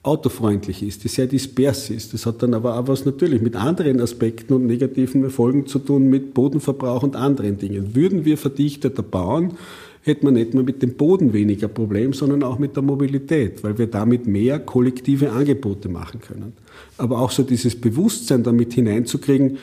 autofreundlich 0.01 0.81
ist, 0.81 1.03
die 1.03 1.09
sehr 1.09 1.27
dispers 1.27 1.89
ist. 1.89 2.13
Das 2.13 2.25
hat 2.25 2.41
dann 2.41 2.53
aber 2.53 2.79
auch 2.79 2.87
was 2.87 3.03
natürlich 3.05 3.41
mit 3.41 3.57
anderen 3.57 3.99
Aspekten 3.99 4.53
und 4.53 4.65
negativen 4.65 5.29
Folgen 5.29 5.67
zu 5.67 5.79
tun, 5.79 6.09
mit 6.09 6.33
Bodenverbrauch 6.33 7.03
und 7.03 7.17
anderen 7.17 7.57
Dingen. 7.57 7.95
Würden 7.95 8.23
wir 8.23 8.37
verdichteter 8.37 9.03
bauen, 9.03 9.55
hätte 10.03 10.25
man 10.25 10.35
nicht 10.35 10.53
nur 10.53 10.63
mit 10.63 10.81
dem 10.81 10.93
Boden 10.93 11.33
weniger 11.33 11.67
Problem, 11.67 12.13
sondern 12.13 12.43
auch 12.43 12.59
mit 12.59 12.75
der 12.75 12.83
Mobilität, 12.83 13.63
weil 13.63 13.77
wir 13.77 13.87
damit 13.87 14.27
mehr 14.27 14.59
kollektive 14.59 15.31
Angebote 15.31 15.89
machen 15.89 16.21
können. 16.21 16.53
Aber 16.97 17.19
auch 17.19 17.31
so 17.31 17.43
dieses 17.43 17.75
Bewusstsein 17.75 18.43
damit 18.43 18.73
hineinzukriegen, 18.73 19.57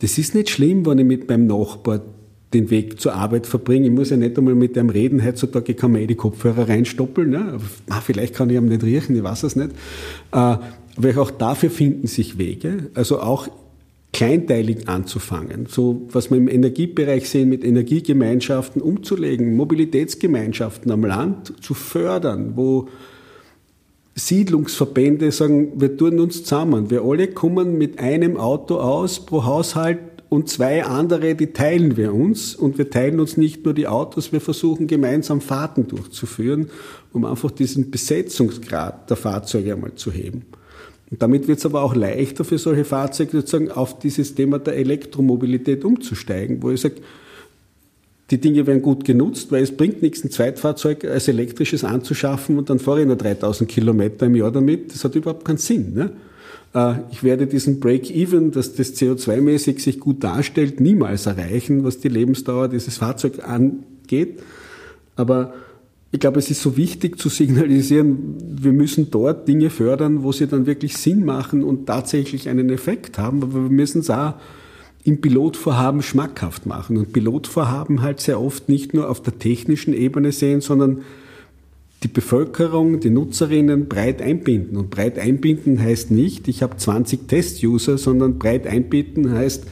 das 0.00 0.18
ist 0.18 0.34
nicht 0.34 0.50
schlimm, 0.50 0.86
wenn 0.86 0.98
ich 0.98 1.04
mit 1.04 1.28
meinem 1.28 1.46
Nachbar 1.46 2.02
den 2.52 2.70
Weg 2.70 3.00
zur 3.00 3.14
Arbeit 3.14 3.46
verbringe. 3.46 3.86
Ich 3.86 3.92
muss 3.92 4.10
ja 4.10 4.16
nicht 4.16 4.38
einmal 4.38 4.54
mit 4.54 4.76
dem 4.76 4.88
reden. 4.88 5.24
Heutzutage 5.24 5.74
kann 5.74 5.92
man 5.92 6.02
eh 6.02 6.06
die 6.06 6.14
Kopfhörer 6.14 6.68
reinstoppeln. 6.68 7.30
Ne? 7.30 7.58
Ah, 7.88 8.00
vielleicht 8.00 8.34
kann 8.34 8.48
ich 8.48 8.56
ihm 8.56 8.66
nicht 8.66 8.84
riechen, 8.84 9.16
ich 9.16 9.22
weiß 9.22 9.42
es 9.42 9.56
nicht. 9.56 9.72
Äh, 10.32 10.56
aber 10.96 11.18
auch 11.18 11.32
dafür 11.32 11.70
finden 11.70 12.06
sich 12.06 12.38
Wege. 12.38 12.90
Also 12.94 13.20
auch 13.20 13.48
kleinteilig 14.14 14.88
anzufangen. 14.88 15.66
So, 15.68 16.06
was 16.10 16.30
wir 16.30 16.38
im 16.38 16.48
Energiebereich 16.48 17.28
sehen, 17.28 17.48
mit 17.48 17.64
Energiegemeinschaften 17.64 18.80
umzulegen, 18.80 19.56
Mobilitätsgemeinschaften 19.56 20.90
am 20.92 21.04
Land 21.04 21.52
zu 21.62 21.74
fördern, 21.74 22.52
wo 22.54 22.88
Siedlungsverbände 24.14 25.32
sagen, 25.32 25.72
wir 25.80 25.96
tun 25.96 26.20
uns 26.20 26.44
zusammen. 26.44 26.90
Wir 26.90 27.02
alle 27.02 27.26
kommen 27.26 27.76
mit 27.76 27.98
einem 27.98 28.36
Auto 28.36 28.76
aus 28.76 29.26
pro 29.26 29.44
Haushalt 29.44 29.98
und 30.28 30.48
zwei 30.48 30.84
andere, 30.84 31.34
die 31.34 31.48
teilen 31.48 31.96
wir 31.96 32.14
uns. 32.14 32.54
Und 32.54 32.78
wir 32.78 32.90
teilen 32.90 33.18
uns 33.18 33.36
nicht 33.36 33.64
nur 33.64 33.74
die 33.74 33.88
Autos, 33.88 34.32
wir 34.32 34.40
versuchen 34.40 34.86
gemeinsam 34.86 35.40
Fahrten 35.40 35.88
durchzuführen, 35.88 36.70
um 37.12 37.24
einfach 37.24 37.50
diesen 37.50 37.90
Besetzungsgrad 37.90 39.10
der 39.10 39.16
Fahrzeuge 39.16 39.74
einmal 39.74 39.96
zu 39.96 40.12
heben. 40.12 40.42
Und 41.14 41.22
damit 41.22 41.46
wird 41.46 41.60
es 41.60 41.64
aber 41.64 41.82
auch 41.82 41.94
leichter 41.94 42.42
für 42.42 42.58
solche 42.58 42.84
Fahrzeuge 42.84 43.30
sozusagen 43.36 43.70
auf 43.70 44.00
dieses 44.00 44.34
Thema 44.34 44.58
der 44.58 44.74
Elektromobilität 44.74 45.84
umzusteigen, 45.84 46.60
wo 46.60 46.72
ich 46.72 46.80
sage, 46.80 46.96
die 48.32 48.40
Dinge 48.40 48.66
werden 48.66 48.82
gut 48.82 49.04
genutzt, 49.04 49.52
weil 49.52 49.62
es 49.62 49.76
bringt 49.76 50.02
nichts, 50.02 50.24
ein 50.24 50.32
Zweitfahrzeug 50.32 51.04
als 51.04 51.28
elektrisches 51.28 51.84
anzuschaffen 51.84 52.58
und 52.58 52.68
dann 52.68 52.80
fahre 52.80 53.02
ich 53.02 53.06
nur 53.06 53.14
3000 53.14 53.70
Kilometer 53.70 54.26
im 54.26 54.34
Jahr 54.34 54.50
damit. 54.50 54.92
Das 54.92 55.04
hat 55.04 55.14
überhaupt 55.14 55.44
keinen 55.44 55.58
Sinn. 55.58 55.94
Ne? 55.94 56.10
Äh, 56.74 56.94
ich 57.12 57.22
werde 57.22 57.46
diesen 57.46 57.78
Break-Even, 57.78 58.50
dass 58.50 58.74
das 58.74 58.96
CO2-mäßig 58.96 59.78
sich 59.78 60.00
gut 60.00 60.24
darstellt, 60.24 60.80
niemals 60.80 61.26
erreichen, 61.26 61.84
was 61.84 62.00
die 62.00 62.08
Lebensdauer 62.08 62.66
dieses 62.66 62.96
Fahrzeugs 62.96 63.38
angeht. 63.38 64.40
Aber 65.14 65.54
ich 66.14 66.20
glaube, 66.20 66.38
es 66.38 66.48
ist 66.48 66.62
so 66.62 66.76
wichtig 66.76 67.18
zu 67.18 67.28
signalisieren, 67.28 68.36
wir 68.62 68.70
müssen 68.70 69.10
dort 69.10 69.48
Dinge 69.48 69.68
fördern, 69.68 70.22
wo 70.22 70.30
sie 70.30 70.46
dann 70.46 70.64
wirklich 70.64 70.96
Sinn 70.96 71.24
machen 71.24 71.64
und 71.64 71.86
tatsächlich 71.86 72.48
einen 72.48 72.70
Effekt 72.70 73.18
haben. 73.18 73.42
Aber 73.42 73.64
wir 73.64 73.70
müssen 73.70 73.98
es 73.98 74.10
auch 74.10 74.34
im 75.02 75.20
Pilotvorhaben 75.20 76.02
schmackhaft 76.02 76.66
machen 76.66 76.98
und 76.98 77.12
Pilotvorhaben 77.12 78.00
halt 78.00 78.20
sehr 78.20 78.40
oft 78.40 78.68
nicht 78.68 78.94
nur 78.94 79.10
auf 79.10 79.22
der 79.22 79.40
technischen 79.40 79.92
Ebene 79.92 80.30
sehen, 80.30 80.60
sondern 80.60 81.02
die 82.04 82.08
Bevölkerung, 82.08 83.00
die 83.00 83.10
Nutzerinnen 83.10 83.88
breit 83.88 84.22
einbinden. 84.22 84.76
Und 84.76 84.90
breit 84.90 85.18
einbinden 85.18 85.82
heißt 85.82 86.12
nicht, 86.12 86.46
ich 86.46 86.62
habe 86.62 86.76
20 86.76 87.26
Test-User, 87.26 87.98
sondern 87.98 88.38
breit 88.38 88.68
einbinden 88.68 89.32
heißt, 89.32 89.64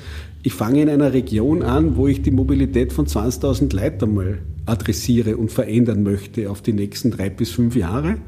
ich 0.42 0.54
fange 0.54 0.82
in 0.82 0.88
einer 0.88 1.12
Region 1.12 1.62
an, 1.62 1.94
wo 1.94 2.08
ich 2.08 2.20
die 2.20 2.32
Mobilität 2.32 2.92
von 2.92 3.06
20.000 3.06 3.76
Leuten 3.76 4.12
mal 4.12 4.38
adressiere 4.66 5.36
und 5.36 5.50
verändern 5.50 6.02
möchte 6.02 6.50
auf 6.50 6.62
die 6.62 6.72
nächsten 6.72 7.10
drei 7.10 7.30
bis 7.30 7.50
fünf 7.50 7.76
Jahre 7.76 8.18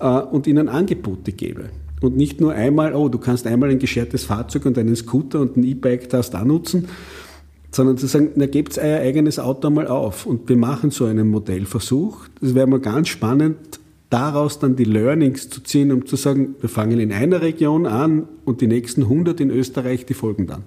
äh, 0.00 0.06
und 0.06 0.46
ihnen 0.46 0.68
Angebote 0.68 1.32
gebe. 1.32 1.70
Und 2.00 2.16
nicht 2.16 2.40
nur 2.40 2.52
einmal, 2.52 2.94
oh, 2.94 3.08
du 3.08 3.18
kannst 3.18 3.46
einmal 3.46 3.70
ein 3.70 3.78
geschertes 3.78 4.24
Fahrzeug 4.24 4.66
und 4.66 4.78
einen 4.78 4.96
Scooter 4.96 5.40
und 5.40 5.56
ein 5.56 5.64
E-Bike 5.64 6.08
darfst 6.10 6.34
da 6.34 6.44
nutzen, 6.44 6.88
sondern 7.70 7.96
zu 7.96 8.06
sagen, 8.06 8.30
na, 8.36 8.46
gebt 8.46 8.76
euer 8.78 9.00
eigenes 9.00 9.38
Auto 9.38 9.70
mal 9.70 9.86
auf 9.86 10.26
und 10.26 10.48
wir 10.48 10.56
machen 10.56 10.90
so 10.90 11.06
einen 11.06 11.28
Modellversuch. 11.30 12.26
Das 12.40 12.54
wäre 12.54 12.66
mal 12.66 12.80
ganz 12.80 13.08
spannend, 13.08 13.56
daraus 14.10 14.58
dann 14.58 14.76
die 14.76 14.84
Learnings 14.84 15.48
zu 15.48 15.62
ziehen, 15.62 15.90
um 15.90 16.06
zu 16.06 16.16
sagen, 16.16 16.54
wir 16.60 16.68
fangen 16.68 17.00
in 17.00 17.12
einer 17.12 17.40
Region 17.42 17.86
an 17.86 18.28
und 18.44 18.60
die 18.60 18.66
nächsten 18.66 19.02
100 19.02 19.40
in 19.40 19.50
Österreich, 19.50 20.06
die 20.06 20.14
folgen 20.14 20.46
dann. 20.46 20.64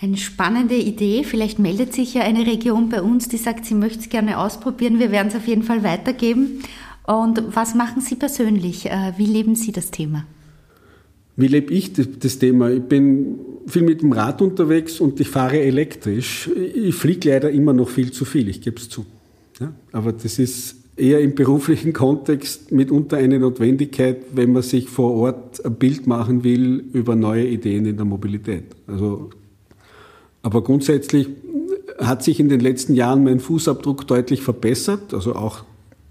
Eine 0.00 0.16
spannende 0.16 0.74
Idee. 0.74 1.24
Vielleicht 1.24 1.58
meldet 1.58 1.94
sich 1.94 2.14
ja 2.14 2.22
eine 2.22 2.46
Region 2.46 2.88
bei 2.88 3.00
uns, 3.00 3.28
die 3.28 3.36
sagt, 3.36 3.64
sie 3.64 3.74
möchte 3.74 4.00
es 4.00 4.08
gerne 4.08 4.38
ausprobieren. 4.38 4.98
Wir 4.98 5.10
werden 5.10 5.28
es 5.28 5.36
auf 5.36 5.46
jeden 5.46 5.62
Fall 5.62 5.84
weitergeben. 5.84 6.62
Und 7.06 7.42
was 7.54 7.74
machen 7.74 8.00
Sie 8.00 8.16
persönlich? 8.16 8.86
Äh, 8.86 9.12
wie 9.16 9.26
leben 9.26 9.54
Sie 9.54 9.72
das 9.72 9.90
Thema? 9.90 10.26
Wie 11.36 11.48
lebe 11.48 11.72
ich 11.72 11.92
das 11.92 12.38
Thema? 12.38 12.70
Ich 12.70 12.82
bin 12.82 13.38
viel 13.66 13.82
mit 13.82 14.02
dem 14.02 14.12
Rad 14.12 14.40
unterwegs 14.40 15.00
und 15.00 15.20
ich 15.20 15.28
fahre 15.28 15.60
elektrisch. 15.60 16.48
Ich 16.48 16.94
fliege 16.94 17.30
leider 17.30 17.50
immer 17.50 17.72
noch 17.72 17.88
viel 17.88 18.12
zu 18.12 18.24
viel, 18.24 18.48
ich 18.48 18.60
gebe 18.60 18.76
es 18.76 18.88
zu. 18.88 19.04
Ja, 19.60 19.72
aber 19.92 20.12
das 20.12 20.38
ist 20.38 20.76
eher 20.96 21.20
im 21.20 21.34
beruflichen 21.34 21.92
Kontext 21.92 22.70
mitunter 22.70 23.16
eine 23.16 23.38
Notwendigkeit, 23.40 24.18
wenn 24.32 24.52
man 24.52 24.62
sich 24.62 24.88
vor 24.88 25.12
Ort 25.12 25.64
ein 25.64 25.74
Bild 25.74 26.06
machen 26.06 26.44
will 26.44 26.84
über 26.92 27.16
neue 27.16 27.46
Ideen 27.46 27.86
in 27.86 27.96
der 27.96 28.04
Mobilität. 28.04 28.64
Also, 28.86 29.30
aber 30.44 30.62
grundsätzlich 30.62 31.28
hat 31.98 32.22
sich 32.22 32.38
in 32.38 32.50
den 32.50 32.60
letzten 32.60 32.94
Jahren 32.94 33.24
mein 33.24 33.40
Fußabdruck 33.40 34.06
deutlich 34.06 34.42
verbessert, 34.42 35.14
also 35.14 35.34
auch 35.34 35.64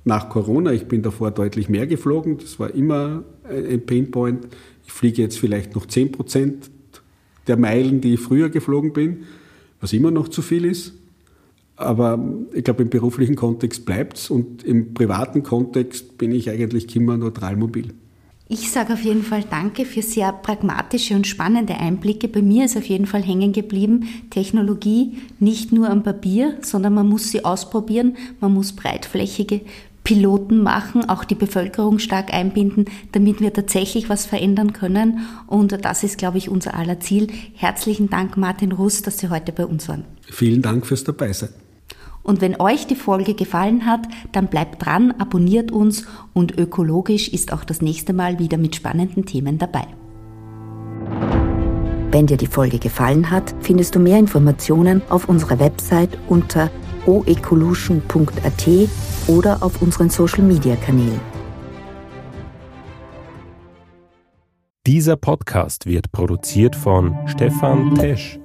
nach 0.05 0.27
Corona. 0.29 0.73
Ich 0.73 0.87
bin 0.87 1.03
davor 1.03 1.29
deutlich 1.29 1.69
mehr 1.69 1.85
geflogen, 1.85 2.39
das 2.39 2.59
war 2.59 2.73
immer 2.73 3.23
ein 3.47 3.85
Painpoint. 3.85 4.47
Ich 4.85 4.91
fliege 4.91 5.21
jetzt 5.21 5.37
vielleicht 5.37 5.75
noch 5.75 5.85
10 5.85 6.11
Prozent 6.11 6.71
der 7.45 7.57
Meilen, 7.57 8.01
die 8.01 8.15
ich 8.15 8.19
früher 8.19 8.49
geflogen 8.49 8.91
bin, 8.91 9.25
was 9.79 9.93
immer 9.93 10.09
noch 10.09 10.27
zu 10.27 10.41
viel 10.41 10.65
ist. 10.65 10.93
Aber 11.75 12.17
ich 12.53 12.63
glaube, 12.63 12.81
im 12.81 12.89
beruflichen 12.89 13.35
Kontext 13.35 13.85
bleibt 13.85 14.17
es 14.17 14.31
und 14.31 14.63
im 14.63 14.95
privaten 14.95 15.43
Kontext 15.43 16.17
bin 16.17 16.31
ich 16.31 16.49
eigentlich 16.49 16.87
klimaneutral 16.87 17.55
mobil. 17.55 17.93
Ich 18.53 18.69
sage 18.69 18.93
auf 18.93 19.01
jeden 19.01 19.23
Fall 19.23 19.43
Danke 19.49 19.83
für 19.83 20.03
sehr 20.03 20.31
pragmatische 20.31 21.15
und 21.15 21.25
spannende 21.25 21.73
Einblicke. 21.73 22.27
Bei 22.27 22.43
mir 22.43 22.65
ist 22.65 22.77
auf 22.77 22.85
jeden 22.85 23.07
Fall 23.07 23.23
hängen 23.23 23.51
geblieben, 23.51 24.07
Technologie 24.29 25.17
nicht 25.39 25.71
nur 25.71 25.89
am 25.89 26.03
Papier, 26.03 26.59
sondern 26.61 26.93
man 26.93 27.09
muss 27.09 27.31
sie 27.31 27.43
ausprobieren, 27.43 28.15
man 28.41 28.53
muss 28.53 28.73
breitflächige 28.73 29.61
Piloten 30.03 30.61
machen, 30.61 31.09
auch 31.09 31.23
die 31.23 31.33
Bevölkerung 31.33 31.97
stark 31.97 32.31
einbinden, 32.31 32.85
damit 33.11 33.41
wir 33.41 33.53
tatsächlich 33.53 34.07
was 34.07 34.27
verändern 34.27 34.71
können. 34.71 35.21
Und 35.47 35.83
das 35.83 36.03
ist, 36.03 36.19
glaube 36.19 36.37
ich, 36.37 36.47
unser 36.47 36.75
aller 36.75 36.99
Ziel. 36.99 37.29
Herzlichen 37.55 38.11
Dank, 38.11 38.37
Martin 38.37 38.71
Russ, 38.71 39.01
dass 39.01 39.17
Sie 39.17 39.31
heute 39.31 39.51
bei 39.51 39.65
uns 39.65 39.89
waren. 39.89 40.05
Vielen 40.29 40.61
Dank 40.61 40.85
fürs 40.85 41.03
Dabeisein. 41.03 41.49
Und 42.23 42.39
wenn 42.41 42.59
euch 42.59 42.87
die 42.87 42.95
Folge 42.95 43.33
gefallen 43.33 43.85
hat, 43.85 44.07
dann 44.31 44.47
bleibt 44.47 44.85
dran, 44.85 45.13
abonniert 45.19 45.71
uns 45.71 46.05
und 46.33 46.57
ökologisch 46.57 47.27
ist 47.27 47.51
auch 47.51 47.65
das 47.65 47.81
nächste 47.81 48.13
Mal 48.13 48.39
wieder 48.39 48.57
mit 48.57 48.75
spannenden 48.75 49.25
Themen 49.25 49.57
dabei. 49.57 49.85
Wenn 52.11 52.27
dir 52.27 52.37
die 52.37 52.47
Folge 52.47 52.79
gefallen 52.79 53.29
hat, 53.29 53.53
findest 53.59 53.95
du 53.95 53.99
mehr 53.99 54.19
Informationen 54.19 55.01
auf 55.09 55.27
unserer 55.27 55.59
Website 55.59 56.17
unter 56.29 56.69
oecolution.at 57.05 58.69
oder 59.27 59.61
auf 59.61 59.81
unseren 59.81 60.09
Social-Media-Kanälen. 60.09 61.19
Dieser 64.85 65.15
Podcast 65.15 65.85
wird 65.85 66.11
produziert 66.11 66.75
von 66.75 67.17
Stefan 67.25 67.95
Tesch. 67.95 68.37